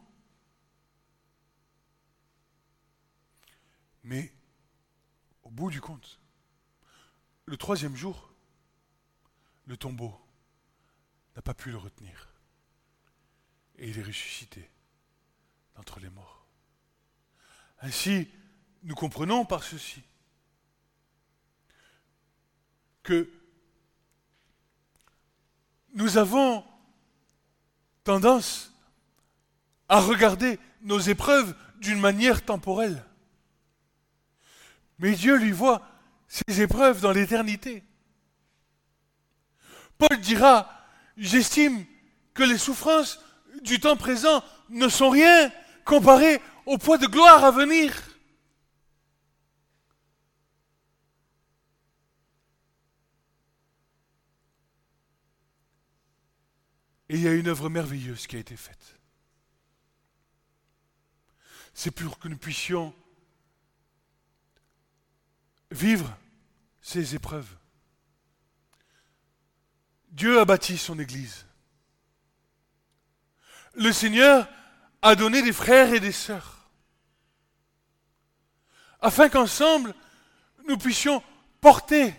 Mais 4.03 4.33
au 5.45 5.51
bout 5.51 5.71
du 5.71 5.81
compte, 5.81 6.22
le 7.53 7.59
troisième 7.59 7.95
jour, 7.95 8.33
le 9.67 9.77
tombeau 9.77 10.19
n'a 11.37 11.43
pas 11.43 11.53
pu 11.53 11.71
le 11.71 11.77
retenir. 11.77 12.31
Et 13.77 13.91
il 13.91 13.99
est 13.99 14.03
ressuscité 14.03 14.71
d'entre 15.77 16.01
les 16.01 16.09
morts. 16.09 16.47
Ainsi, 17.83 18.27
nous 18.85 18.95
comprenons 18.95 19.45
par 19.45 19.65
ceci 19.65 20.03
que 23.03 23.31
nous 25.93 26.17
avons 26.17 26.65
tendance 28.03 28.73
à 29.91 30.01
regarder 30.01 30.59
nos 30.81 31.01
épreuves 31.01 31.55
d'une 31.81 32.01
manière 32.01 32.47
temporelle. 32.47 33.05
Mais 34.99 35.13
Dieu 35.13 35.37
lui 35.37 35.53
voit 35.53 35.92
ces 36.33 36.63
épreuves 36.63 37.03
dans 37.03 37.13
l'éternité. 37.13 37.85
Paul 39.99 40.19
dira, 40.19 40.67
j'estime 41.19 41.85
que 42.33 42.43
les 42.43 42.57
souffrances 42.57 43.21
du 43.63 43.79
temps 43.81 43.99
présent 43.99 44.43
ne 44.71 44.89
sont 44.89 45.11
rien 45.11 45.53
comparées 45.85 46.41
au 46.65 46.79
poids 46.79 46.97
de 46.97 47.07
gloire 47.07 47.45
à 47.45 47.51
venir. 47.51 47.93
Et 57.11 57.17
il 57.17 57.21
y 57.21 57.29
a 57.29 57.33
une 57.35 57.49
œuvre 57.49 57.69
merveilleuse 57.69 58.27
qui 58.27 58.37
a 58.37 58.39
été 58.39 58.57
faite. 58.57 58.99
C'est 61.75 61.91
pour 61.91 62.19
que 62.19 62.29
nous 62.29 62.39
puissions 62.39 62.95
vivre 65.71 66.17
ces 66.83 67.15
épreuves. 67.15 67.49
Dieu 70.09 70.41
a 70.41 70.45
bâti 70.45 70.77
son 70.77 70.99
Église. 70.99 71.47
Le 73.75 73.93
Seigneur 73.93 74.47
a 75.01 75.15
donné 75.15 75.41
des 75.43 75.53
frères 75.53 75.95
et 75.95 76.01
des 76.01 76.13
sœurs, 76.13 76.69
afin 79.01 79.29
qu'ensemble, 79.29 79.95
nous 80.69 80.77
puissions 80.77 81.23
porter 81.61 82.15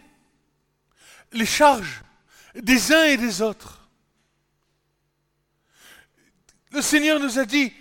les 1.32 1.45
charges 1.45 2.01
des 2.55 2.91
uns 2.91 3.03
et 3.05 3.18
des 3.18 3.41
autres. 3.41 3.88
Le 6.72 6.82
Seigneur 6.82 7.20
nous 7.20 7.38
a 7.38 7.45
dit, 7.45 7.72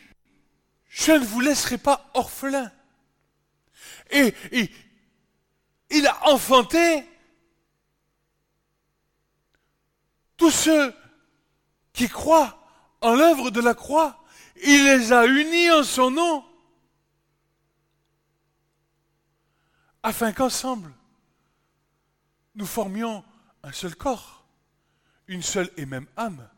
je 0.88 1.12
ne 1.12 1.24
vous 1.24 1.40
laisserai 1.40 1.78
pas 1.78 2.10
orphelins. 2.14 2.70
Et, 4.10 4.34
et 4.52 4.70
il 5.92 6.06
a 6.06 6.28
enfanté 6.28 7.06
tous 10.36 10.50
ceux 10.50 10.94
qui 11.92 12.08
croient 12.08 12.58
en 13.00 13.14
l'œuvre 13.14 13.50
de 13.50 13.60
la 13.60 13.74
croix. 13.74 14.24
Il 14.64 14.84
les 14.84 15.12
a 15.12 15.26
unis 15.26 15.70
en 15.70 15.82
son 15.82 16.10
nom, 16.10 16.44
afin 20.02 20.32
qu'ensemble, 20.32 20.92
nous 22.54 22.66
formions 22.66 23.24
un 23.62 23.72
seul 23.72 23.94
corps, 23.96 24.44
une 25.26 25.42
seule 25.42 25.70
et 25.76 25.86
même 25.86 26.06
âme, 26.16 26.48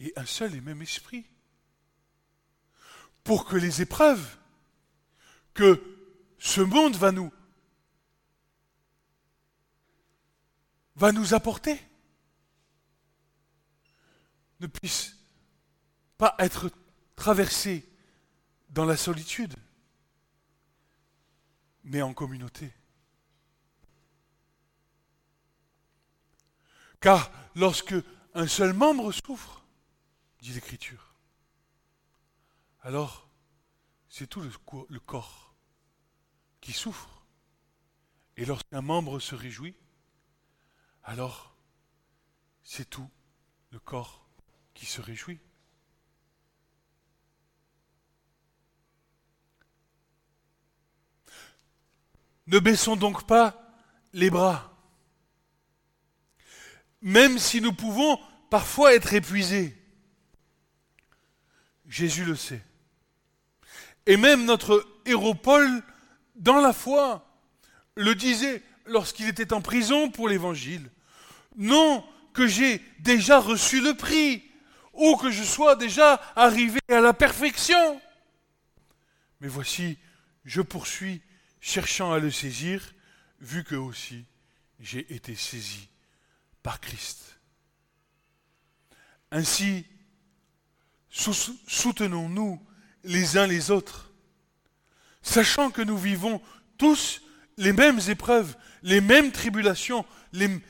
et 0.00 0.12
un 0.16 0.26
seul 0.26 0.54
et 0.54 0.60
même 0.60 0.82
esprit. 0.82 1.24
Pour 3.22 3.46
que 3.46 3.56
les 3.56 3.80
épreuves 3.80 4.36
que 5.54 5.82
ce 6.38 6.60
monde 6.60 6.96
va 6.96 7.10
nous 7.10 7.32
va 10.96 11.12
nous 11.12 11.34
apporter 11.34 11.80
ne 14.60 14.66
puisse 14.66 15.16
pas 16.16 16.34
être 16.38 16.70
traversé 17.16 17.88
dans 18.70 18.84
la 18.84 18.96
solitude, 18.96 19.54
mais 21.84 22.02
en 22.02 22.14
communauté. 22.14 22.72
Car 27.00 27.30
lorsque 27.54 27.94
un 28.32 28.46
seul 28.46 28.72
membre 28.72 29.12
souffre, 29.12 29.64
dit 30.40 30.52
l'Écriture, 30.52 31.14
alors 32.80 33.28
c'est 34.08 34.26
tout 34.26 34.40
le, 34.40 35.00
corps 35.00 35.54
qui 36.60 36.72
souffre. 36.72 37.26
Et 38.36 38.44
lorsqu'un 38.44 38.80
membre 38.80 39.20
se 39.20 39.34
réjouit, 39.34 39.76
alors 41.04 41.54
c'est 42.62 42.88
tout 42.88 43.08
le 43.70 43.78
corps 43.78 44.26
qui 44.72 44.86
se 44.86 45.00
réjouit. 45.00 45.38
Ne 52.46 52.58
baissons 52.58 52.96
donc 52.96 53.26
pas 53.26 53.74
les 54.12 54.30
bras, 54.30 54.74
même 57.00 57.38
si 57.38 57.60
nous 57.60 57.72
pouvons 57.72 58.18
parfois 58.50 58.94
être 58.94 59.14
épuisés. 59.14 59.76
Jésus 61.86 62.24
le 62.24 62.36
sait. 62.36 62.62
Et 64.06 64.16
même 64.16 64.44
notre 64.44 64.86
héros 65.06 65.36
dans 66.34 66.60
la 66.60 66.72
foi, 66.72 67.26
le 67.94 68.14
disait 68.14 68.62
lorsqu'il 68.86 69.28
était 69.28 69.52
en 69.52 69.60
prison 69.60 70.10
pour 70.10 70.28
l'Évangile. 70.28 70.90
Non 71.56 72.04
que 72.32 72.46
j'ai 72.46 72.82
déjà 72.98 73.40
reçu 73.40 73.80
le 73.80 73.94
prix 73.94 74.42
ou 74.92 75.16
que 75.16 75.30
je 75.30 75.42
sois 75.42 75.76
déjà 75.76 76.20
arrivé 76.36 76.80
à 76.88 77.00
la 77.00 77.12
perfection. 77.12 78.00
Mais 79.40 79.48
voici, 79.48 79.98
je 80.44 80.60
poursuis 80.60 81.22
cherchant 81.60 82.12
à 82.12 82.18
le 82.18 82.30
saisir, 82.30 82.94
vu 83.40 83.64
que 83.64 83.74
aussi 83.74 84.24
j'ai 84.80 85.14
été 85.14 85.34
saisi 85.34 85.88
par 86.62 86.80
Christ. 86.80 87.38
Ainsi, 89.30 89.86
soutenons-nous 91.10 92.64
les 93.04 93.36
uns 93.36 93.46
les 93.46 93.70
autres, 93.70 94.12
sachant 95.22 95.70
que 95.70 95.82
nous 95.82 95.98
vivons 95.98 96.40
tous 96.78 97.23
les 97.56 97.72
mêmes 97.72 98.00
épreuves, 98.08 98.56
les 98.82 99.00
mêmes 99.00 99.32
tribulations, 99.32 100.04
les, 100.32 100.60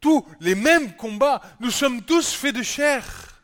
tous 0.00 0.26
les 0.40 0.54
mêmes 0.54 0.94
combats. 0.96 1.40
Nous 1.60 1.70
sommes 1.70 2.02
tous 2.02 2.32
faits 2.32 2.54
de 2.54 2.62
chair. 2.62 3.42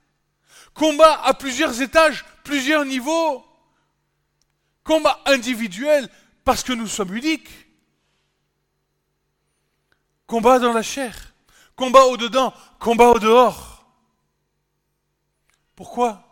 Combat 0.75 1.23
à 1.23 1.35
plusieurs 1.35 1.81
étages, 1.81 2.25
plusieurs 2.45 2.85
niveaux. 2.85 3.45
Combat 4.85 5.21
individuel 5.27 6.09
parce 6.45 6.63
que 6.63 6.73
nous 6.73 6.87
sommes 6.87 7.15
uniques. 7.17 7.51
Combat 10.27 10.59
dans 10.59 10.73
la 10.73 10.83
chair. 10.83 11.35
Combat 11.77 12.05
au-dedans, 12.05 12.55
combat 12.79 13.09
au-dehors. 13.09 13.87
Pourquoi? 15.75 16.23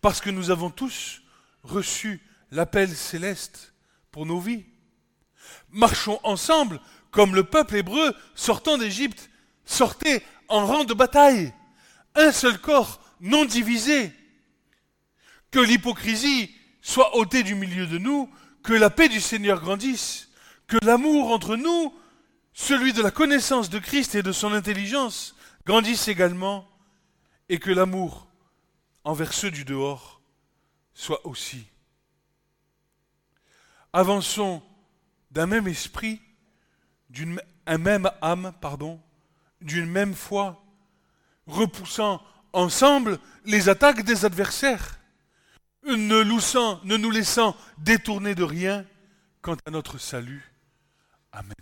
Parce 0.00 0.20
que 0.20 0.30
nous 0.30 0.50
avons 0.50 0.70
tous 0.70 1.22
reçu 1.62 2.20
l'appel 2.50 2.94
céleste 2.94 3.74
pour 4.10 4.26
nos 4.26 4.40
vies. 4.40 4.66
Marchons 5.70 6.20
ensemble 6.22 6.80
comme 7.10 7.34
le 7.34 7.44
peuple 7.44 7.76
hébreu 7.76 8.14
sortant 8.34 8.78
d'Égypte 8.78 9.30
sortait 9.64 10.22
en 10.48 10.66
rang 10.66 10.84
de 10.84 10.94
bataille. 10.94 11.52
Un 12.14 12.32
seul 12.32 12.58
corps, 12.60 13.00
non 13.20 13.44
divisé. 13.44 14.12
Que 15.50 15.60
l'hypocrisie 15.60 16.54
soit 16.80 17.16
ôtée 17.16 17.42
du 17.42 17.54
milieu 17.54 17.86
de 17.86 17.98
nous, 17.98 18.30
que 18.62 18.72
la 18.72 18.90
paix 18.90 19.08
du 19.08 19.20
Seigneur 19.20 19.60
grandisse, 19.60 20.30
que 20.66 20.78
l'amour 20.82 21.32
entre 21.32 21.56
nous, 21.56 21.94
celui 22.52 22.92
de 22.92 23.02
la 23.02 23.10
connaissance 23.10 23.70
de 23.70 23.78
Christ 23.78 24.14
et 24.14 24.22
de 24.22 24.32
son 24.32 24.52
intelligence, 24.52 25.34
grandisse 25.64 26.08
également, 26.08 26.68
et 27.48 27.58
que 27.58 27.70
l'amour 27.70 28.28
envers 29.04 29.32
ceux 29.32 29.50
du 29.50 29.64
dehors 29.64 30.20
soit 30.92 31.26
aussi. 31.26 31.64
Avançons 33.92 34.62
d'un 35.30 35.46
même 35.46 35.68
esprit, 35.68 36.20
d'une 37.10 37.40
même 37.66 38.10
âme, 38.20 38.52
pardon, 38.60 39.00
d'une 39.60 39.86
même 39.86 40.14
foi, 40.14 40.62
repoussant 41.46 42.20
ensemble 42.52 43.18
les 43.44 43.68
attaques 43.68 44.04
des 44.04 44.24
adversaires, 44.24 44.98
ne, 45.86 46.22
ne 46.22 46.96
nous 46.96 47.10
laissant 47.10 47.54
détourner 47.78 48.34
de 48.34 48.44
rien 48.44 48.84
quant 49.42 49.56
à 49.66 49.70
notre 49.70 49.98
salut. 49.98 50.50
Amen. 51.32 51.52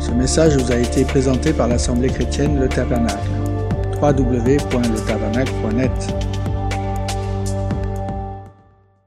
Ce 0.00 0.10
message 0.10 0.56
vous 0.56 0.72
a 0.72 0.76
été 0.76 1.04
présenté 1.04 1.52
par 1.52 1.68
l'Assemblée 1.68 2.08
chrétienne 2.08 2.58
Le 2.58 2.66
Tabernacle. 2.68 3.28
www.letabernacle.net 4.00 6.37